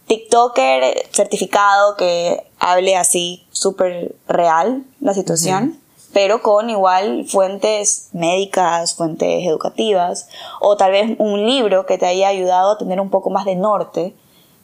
TikToker 0.08 1.08
certificado 1.12 1.96
que 1.96 2.44
hable 2.60 2.98
así 2.98 3.46
súper 3.52 4.16
real 4.28 4.84
la 5.00 5.14
situación, 5.14 5.80
pero 6.12 6.42
con 6.42 6.70
igual 6.70 7.26
fuentes 7.26 8.10
médicas, 8.12 8.96
fuentes 8.96 9.48
educativas, 9.48 10.28
o 10.60 10.76
tal 10.76 10.92
vez 10.92 11.16
un 11.18 11.46
libro 11.46 11.86
que 11.86 11.98
te 11.98 12.08
haya 12.08 12.28
ayudado 12.28 12.72
a 12.72 12.78
tener 12.78 13.00
un 13.00 13.10
poco 13.10 13.30
más 13.30 13.46
de 13.46 13.56
norte 13.56 14.14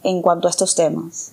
en 0.04 0.22
cuanto 0.22 0.48
a 0.48 0.52
estos 0.52 0.76
temas. 0.76 1.32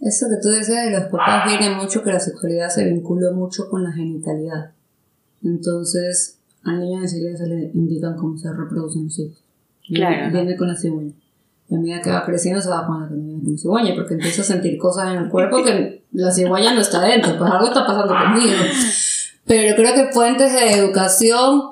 Eso 0.00 0.26
que 0.30 0.36
tú 0.42 0.48
decías 0.48 0.86
de 0.86 0.92
los 0.92 1.04
papás 1.10 1.44
viene 1.46 1.74
mucho 1.76 2.02
que 2.02 2.12
la 2.12 2.20
sexualidad 2.20 2.68
se 2.70 2.84
vinculó 2.84 3.32
mucho 3.32 3.68
con 3.68 3.84
la 3.84 3.92
genitalidad. 3.92 4.70
Entonces, 5.44 6.38
al 6.64 6.80
niño 6.80 7.02
enseguida 7.02 7.36
se 7.36 7.46
le 7.46 7.70
indican 7.74 8.16
cómo 8.16 8.36
se 8.38 8.52
reproducen 8.52 9.04
los 9.04 9.18
hijos. 9.18 9.42
Viene- 9.88 10.06
Claro. 10.16 10.32
Viene 10.32 10.56
con 10.56 10.68
la 10.68 10.76
cigüeña. 10.76 11.12
Y 11.68 11.74
a 11.74 11.78
medida 11.78 12.00
que 12.02 12.10
va 12.10 12.24
creciendo 12.24 12.60
se 12.60 12.68
va 12.68 12.86
no 12.88 13.08
viene 13.08 13.42
con 13.42 13.52
la 13.52 13.58
cigüeña, 13.58 13.94
porque 13.94 14.14
empieza 14.14 14.42
a 14.42 14.44
sentir 14.44 14.78
cosas 14.78 15.12
en 15.12 15.18
el 15.24 15.28
cuerpo 15.28 15.62
que 15.62 16.02
la 16.12 16.30
cigüeña 16.32 16.74
no 16.74 16.80
está 16.80 17.02
dentro, 17.02 17.36
pues 17.38 17.50
algo 17.50 17.66
está 17.68 17.86
pasando 17.86 18.14
conmigo. 18.14 18.56
Pero 19.46 19.76
creo 19.76 19.94
que 19.94 20.12
fuentes 20.12 20.52
de 20.52 20.72
educación, 20.78 21.62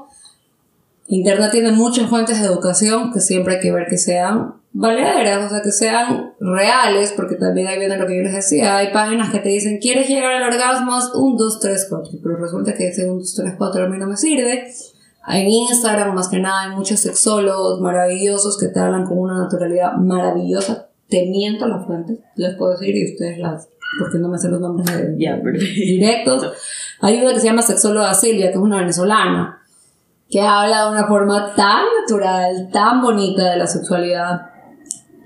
Internet 1.06 1.50
tiene 1.52 1.72
muchas 1.72 2.08
fuentes 2.08 2.38
de 2.40 2.46
educación 2.46 3.12
que 3.12 3.20
siempre 3.20 3.54
hay 3.56 3.60
que 3.60 3.72
ver 3.72 3.86
que 3.88 3.96
sean 3.96 4.54
valederas, 4.72 5.46
o 5.46 5.48
sea, 5.48 5.62
que 5.62 5.72
sean 5.72 6.34
reales, 6.40 7.12
porque 7.16 7.36
también 7.36 7.66
ahí 7.66 7.78
viene 7.78 7.96
lo 7.96 8.06
que 8.06 8.16
yo 8.16 8.22
les 8.22 8.34
decía, 8.34 8.76
hay 8.76 8.92
páginas 8.92 9.30
que 9.30 9.40
te 9.40 9.48
dicen, 9.48 9.78
¿quieres 9.78 10.08
llegar 10.08 10.34
al 10.34 10.52
orgasmo? 10.52 10.96
1, 11.14 11.36
2, 11.36 11.60
3, 11.60 11.86
4, 11.88 12.18
pero 12.22 12.36
resulta 12.36 12.74
que 12.74 12.88
ese 12.88 13.08
1, 13.08 13.14
2, 13.14 13.34
3, 13.34 13.54
4 13.58 13.84
a 13.84 13.88
mí 13.88 13.98
no 13.98 14.06
me 14.06 14.16
sirve. 14.16 14.68
En 15.26 15.46
Instagram, 15.46 16.14
más 16.14 16.28
que 16.28 16.38
nada, 16.38 16.62
hay 16.62 16.76
muchos 16.76 17.00
sexólogos 17.00 17.80
maravillosos 17.80 18.56
que 18.58 18.68
te 18.68 18.80
hablan 18.80 19.04
con 19.04 19.18
una 19.18 19.36
naturalidad 19.36 19.92
maravillosa. 19.94 20.88
Te 21.08 21.26
miento 21.26 21.66
las 21.66 21.86
fuentes, 21.86 22.18
les 22.36 22.54
puedo 22.56 22.72
decir, 22.72 22.96
y 22.96 23.12
ustedes 23.12 23.38
las, 23.38 23.68
porque 23.98 24.18
no 24.18 24.28
me 24.28 24.38
sé 24.38 24.48
los 24.48 24.60
nombres 24.60 24.86
de, 24.96 25.12
directos. 25.14 26.52
Hay 27.00 27.20
una 27.20 27.34
que 27.34 27.40
se 27.40 27.46
llama 27.46 27.62
sexóloga 27.62 28.14
Silvia, 28.14 28.46
que 28.46 28.54
es 28.54 28.62
una 28.62 28.78
venezolana, 28.78 29.62
que 30.30 30.40
habla 30.40 30.84
de 30.84 30.90
una 30.92 31.06
forma 31.06 31.54
tan 31.54 31.84
natural, 32.00 32.70
tan 32.72 33.00
bonita 33.00 33.50
de 33.50 33.56
la 33.56 33.66
sexualidad. 33.66 34.57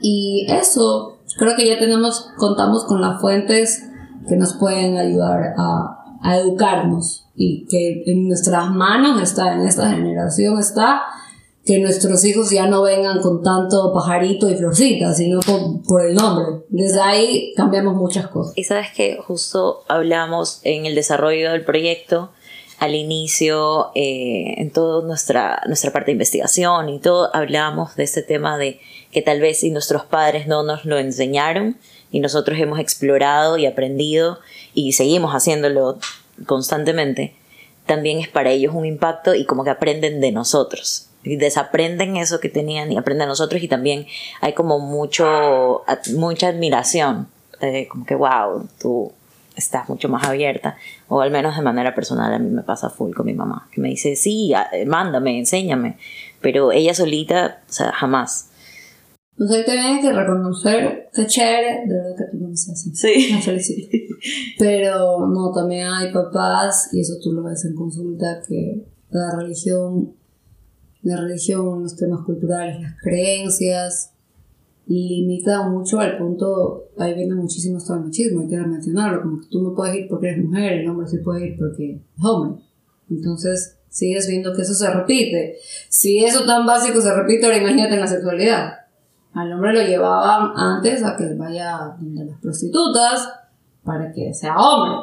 Y 0.02 0.46
eso, 0.48 1.18
creo 1.38 1.56
que 1.56 1.66
ya 1.66 1.78
tenemos, 1.78 2.28
contamos 2.36 2.84
con 2.84 3.00
las 3.00 3.20
fuentes 3.20 3.84
que 4.28 4.36
nos 4.36 4.54
pueden 4.54 4.98
ayudar 4.98 5.54
a, 5.56 6.18
a 6.22 6.36
educarnos 6.36 7.26
y 7.34 7.66
que 7.66 8.02
en 8.06 8.28
nuestras 8.28 8.70
manos 8.70 9.20
está, 9.22 9.54
en 9.54 9.66
esta 9.66 9.90
generación 9.90 10.58
está, 10.58 11.02
que 11.64 11.78
nuestros 11.78 12.24
hijos 12.24 12.50
ya 12.50 12.66
no 12.66 12.82
vengan 12.82 13.20
con 13.20 13.42
tanto 13.42 13.92
pajarito 13.94 14.50
y 14.50 14.56
florcita, 14.56 15.14
sino 15.14 15.40
por, 15.40 15.82
por 15.86 16.04
el 16.04 16.14
nombre. 16.14 16.64
Desde 16.68 17.00
ahí 17.00 17.52
cambiamos 17.56 17.94
muchas 17.94 18.26
cosas. 18.28 18.52
Y 18.56 18.64
sabes 18.64 18.88
que 18.94 19.18
justo 19.24 19.82
hablamos 19.88 20.60
en 20.64 20.86
el 20.86 20.94
desarrollo 20.94 21.52
del 21.52 21.64
proyecto, 21.64 22.30
al 22.78 22.96
inicio, 22.96 23.92
eh, 23.94 24.54
en 24.56 24.72
toda 24.72 25.06
nuestra, 25.06 25.62
nuestra 25.68 25.92
parte 25.92 26.06
de 26.06 26.12
investigación 26.12 26.88
y 26.88 26.98
todo, 26.98 27.30
hablábamos 27.32 27.94
de 27.94 28.02
este 28.02 28.22
tema 28.22 28.58
de 28.58 28.80
que 29.12 29.22
tal 29.22 29.40
vez 29.40 29.60
si 29.60 29.70
nuestros 29.70 30.04
padres 30.04 30.46
no 30.48 30.62
nos 30.64 30.84
lo 30.84 30.98
enseñaron 30.98 31.76
y 32.10 32.20
nosotros 32.20 32.58
hemos 32.58 32.78
explorado 32.80 33.58
y 33.58 33.66
aprendido 33.66 34.38
y 34.74 34.92
seguimos 34.92 35.32
haciéndolo 35.34 35.98
constantemente, 36.46 37.34
también 37.86 38.18
es 38.18 38.28
para 38.28 38.50
ellos 38.50 38.74
un 38.74 38.86
impacto 38.86 39.34
y 39.34 39.44
como 39.44 39.64
que 39.64 39.70
aprenden 39.70 40.20
de 40.20 40.32
nosotros. 40.32 41.08
Y 41.24 41.36
desaprenden 41.36 42.16
eso 42.16 42.40
que 42.40 42.48
tenían 42.48 42.90
y 42.90 42.96
aprenden 42.96 43.26
de 43.26 43.28
nosotros 43.28 43.62
y 43.62 43.68
también 43.68 44.06
hay 44.40 44.54
como 44.54 44.78
mucho, 44.80 45.82
mucha 46.16 46.48
admiración. 46.48 47.28
eh, 47.60 47.86
como 47.88 48.04
que, 48.04 48.16
wow, 48.16 48.66
tú 48.80 49.12
estás 49.54 49.88
mucho 49.88 50.08
más 50.08 50.24
abierta. 50.26 50.76
O 51.08 51.20
al 51.20 51.30
menos 51.30 51.54
de 51.56 51.62
manera 51.62 51.94
personal 51.94 52.34
a 52.34 52.38
mí 52.40 52.50
me 52.50 52.62
pasa 52.62 52.90
full 52.90 53.12
con 53.14 53.24
mi 53.26 53.34
mamá. 53.34 53.68
Que 53.70 53.80
me 53.80 53.88
dice, 53.90 54.16
sí, 54.16 54.52
a- 54.52 54.68
mándame, 54.86 55.38
enséñame. 55.38 55.96
Pero 56.40 56.72
ella 56.72 56.92
solita, 56.92 57.60
o 57.68 57.72
sea, 57.72 57.92
jamás. 57.92 58.48
Entonces 59.32 59.56
ahí 59.56 59.64
también 59.64 59.86
hay 59.86 60.00
que 60.00 60.12
reconocer 60.12 61.08
que 61.12 61.26
chévere, 61.26 61.86
de 61.86 61.94
verdad 61.94 62.16
que 62.16 62.24
tú 62.30 62.42
no 62.42 62.48
me 62.48 62.54
así. 62.54 62.94
Sí. 62.94 63.32
Me 63.32 63.42
felicito. 63.42 63.96
Pero 64.58 65.26
no, 65.26 65.52
también 65.52 65.88
hay 65.88 66.12
papás, 66.12 66.90
y 66.92 67.00
eso 67.00 67.14
tú 67.22 67.32
lo 67.32 67.42
ves 67.42 67.64
en 67.64 67.74
consulta, 67.74 68.42
que 68.46 68.86
la 69.10 69.36
religión, 69.36 70.14
la 71.02 71.20
religión, 71.20 71.82
los 71.82 71.96
temas 71.96 72.24
culturales, 72.24 72.80
las 72.80 72.94
creencias, 73.02 74.12
limitan 74.86 75.72
mucho 75.72 76.00
al 76.00 76.18
punto, 76.18 76.90
ahí 76.98 77.14
viene 77.14 77.34
muchísimo 77.34 77.78
hasta 77.78 77.94
el 77.94 78.00
machismo, 78.00 78.42
hay 78.42 78.48
que 78.48 78.56
mencionarlo, 78.58 79.22
como 79.22 79.40
que 79.40 79.46
tú 79.48 79.62
no 79.62 79.74
puedes 79.74 79.96
ir 79.96 80.08
porque 80.08 80.28
eres 80.28 80.44
mujer, 80.44 80.72
el 80.72 80.88
hombre 80.88 81.08
sí 81.08 81.18
puede 81.18 81.48
ir 81.48 81.58
porque 81.58 81.92
es 81.94 82.24
hombre. 82.24 82.62
Entonces 83.10 83.78
sigues 83.88 84.28
viendo 84.28 84.54
que 84.54 84.62
eso 84.62 84.74
se 84.74 84.90
repite. 84.90 85.56
Si 85.88 86.24
eso 86.24 86.44
tan 86.46 86.66
básico 86.66 87.00
se 87.00 87.14
repite, 87.14 87.44
ahora 87.44 87.58
imagínate 87.58 87.94
en 87.94 88.00
la 88.00 88.06
sexualidad. 88.06 88.72
Al 89.34 89.52
hombre 89.52 89.72
lo 89.72 89.82
llevaban 89.82 90.52
antes 90.56 91.02
a 91.02 91.16
que 91.16 91.34
vaya 91.34 91.96
donde 91.98 92.24
las 92.24 92.38
prostitutas 92.38 93.28
para 93.82 94.12
que 94.12 94.32
sea 94.34 94.56
hombre. 94.56 94.96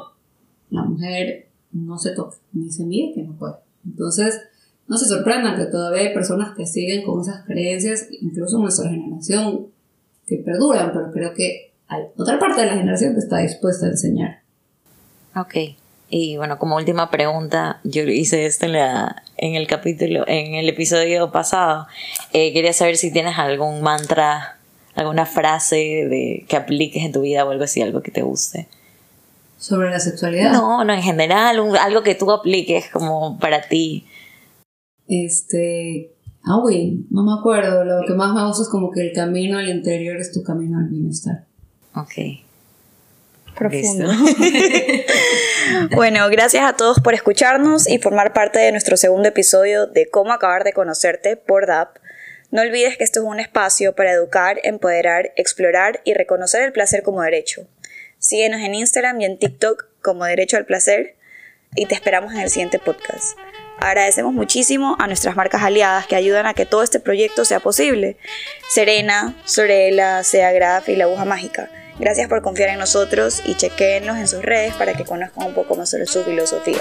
La 0.69 0.83
mujer 0.83 1.49
no 1.71 1.97
se 1.97 2.11
toca, 2.11 2.37
ni 2.53 2.71
se 2.71 2.85
mide 2.85 3.13
que 3.13 3.23
no 3.23 3.33
puede. 3.33 3.55
Entonces, 3.85 4.39
no 4.87 4.97
se 4.97 5.05
sorprendan 5.05 5.55
que 5.55 5.65
todavía 5.65 6.01
hay 6.01 6.13
personas 6.13 6.55
que 6.55 6.65
siguen 6.65 7.05
con 7.05 7.21
esas 7.21 7.45
creencias, 7.45 8.07
incluso 8.21 8.57
en 8.57 8.63
nuestra 8.63 8.89
generación, 8.89 9.67
que 10.27 10.37
perduran, 10.37 10.91
pero 10.93 11.11
creo 11.11 11.33
que 11.33 11.73
hay 11.87 12.03
otra 12.15 12.37
parte 12.37 12.61
de 12.61 12.67
la 12.67 12.77
generación 12.77 13.13
que 13.13 13.19
está 13.19 13.37
dispuesta 13.39 13.87
a 13.87 13.89
enseñar. 13.89 14.43
Ok. 15.35 15.78
Y 16.09 16.37
bueno, 16.37 16.57
como 16.57 16.75
última 16.75 17.11
pregunta, 17.11 17.79
yo 17.83 18.01
hice 18.03 18.47
esto 18.47 18.65
en, 18.65 18.73
la, 18.73 19.23
en 19.37 19.53
el 19.53 19.67
capítulo, 19.67 20.23
en 20.27 20.55
el 20.55 20.67
episodio 20.67 21.31
pasado. 21.31 21.85
Eh, 22.33 22.51
quería 22.51 22.73
saber 22.73 22.97
si 22.97 23.11
tienes 23.11 23.37
algún 23.37 23.81
mantra, 23.81 24.57
alguna 24.95 25.27
frase 25.27 25.75
de, 25.75 26.45
que 26.47 26.55
apliques 26.55 27.03
en 27.03 27.11
tu 27.11 27.21
vida 27.21 27.45
o 27.45 27.51
algo 27.51 27.63
así, 27.63 27.81
algo 27.81 28.01
que 28.01 28.09
te 28.09 28.23
guste. 28.23 28.67
¿Sobre 29.59 29.91
la 29.91 29.99
sexualidad? 29.99 30.53
No, 30.53 30.83
no, 30.83 30.93
en 30.93 31.03
general, 31.03 31.59
algo 31.79 32.01
que 32.01 32.15
tú 32.15 32.31
apliques 32.31 32.89
como 32.89 33.37
para 33.37 33.67
ti. 33.67 34.07
Este. 35.07 36.15
Ah, 36.43 36.57
uy, 36.63 37.05
no 37.11 37.23
me 37.23 37.33
acuerdo. 37.37 37.83
Lo 37.83 38.07
que 38.07 38.13
más 38.13 38.33
me 38.33 38.45
gusta 38.47 38.63
es 38.63 38.69
como 38.69 38.89
que 38.89 39.01
el 39.01 39.11
camino 39.13 39.59
al 39.59 39.69
interior 39.69 40.17
es 40.17 40.31
tu 40.31 40.41
camino 40.41 40.79
al 40.79 40.87
bienestar. 40.87 41.45
Ok. 41.93 42.41
Profundo. 43.55 44.09
bueno, 45.91 46.27
gracias 46.29 46.63
a 46.63 46.73
todos 46.73 46.99
por 46.99 47.13
escucharnos 47.13 47.88
y 47.88 47.99
formar 47.99 48.34
parte 48.34 48.60
de 48.60 48.71
nuestro 48.71 48.97
segundo 48.97 49.29
episodio 49.29 49.88
de 49.88 50.10
Cómo 50.10 50.34
acabar 50.34 50.63
de 50.63 50.73
conocerte 50.73 51.36
por 51.38 51.67
DAP. 51.67 51.97
No 52.51 52.62
olvides 52.62 52.97
que 52.97 53.03
esto 53.03 53.19
es 53.19 53.25
un 53.25 53.39
espacio 53.39 53.93
para 53.93 54.12
educar, 54.12 54.60
empoderar, 54.63 55.34
explorar 55.36 56.01
y 56.03 56.13
reconocer 56.13 56.63
el 56.63 56.71
placer 56.71 57.03
como 57.03 57.21
derecho. 57.21 57.67
Síguenos 58.17 58.62
en 58.62 58.75
Instagram 58.75 59.21
y 59.21 59.25
en 59.25 59.38
TikTok 59.38 59.86
como 60.01 60.25
Derecho 60.25 60.58
al 60.58 60.65
Placer 60.65 61.15
y 61.75 61.86
te 61.86 61.95
esperamos 61.95 62.34
en 62.34 62.41
el 62.41 62.49
siguiente 62.49 62.79
podcast. 62.79 63.38
Agradecemos 63.79 64.34
muchísimo 64.34 64.97
a 64.99 65.08
nuestras 65.08 65.36
marcas 65.36 65.63
aliadas 65.63 66.05
que 66.05 66.15
ayudan 66.15 66.45
a 66.45 66.53
que 66.53 66.65
todo 66.65 66.84
este 66.84 66.99
proyecto 66.99 67.45
sea 67.45 67.60
posible. 67.60 68.17
Serena, 68.67 69.36
Sorella, 69.45 70.23
Seagraph 70.23 70.89
y 70.89 70.97
La 70.97 71.05
Aguja 71.05 71.23
Mágica. 71.23 71.69
Gracias 71.99 72.29
por 72.29 72.41
confiar 72.41 72.69
en 72.69 72.79
nosotros 72.79 73.41
y 73.45 73.55
chequeennos 73.55 74.17
en 74.17 74.27
sus 74.27 74.41
redes 74.41 74.73
para 74.75 74.93
que 74.93 75.03
conozcan 75.03 75.47
un 75.47 75.53
poco 75.53 75.75
más 75.75 75.89
sobre 75.89 76.05
su 76.05 76.23
filosofía. 76.23 76.79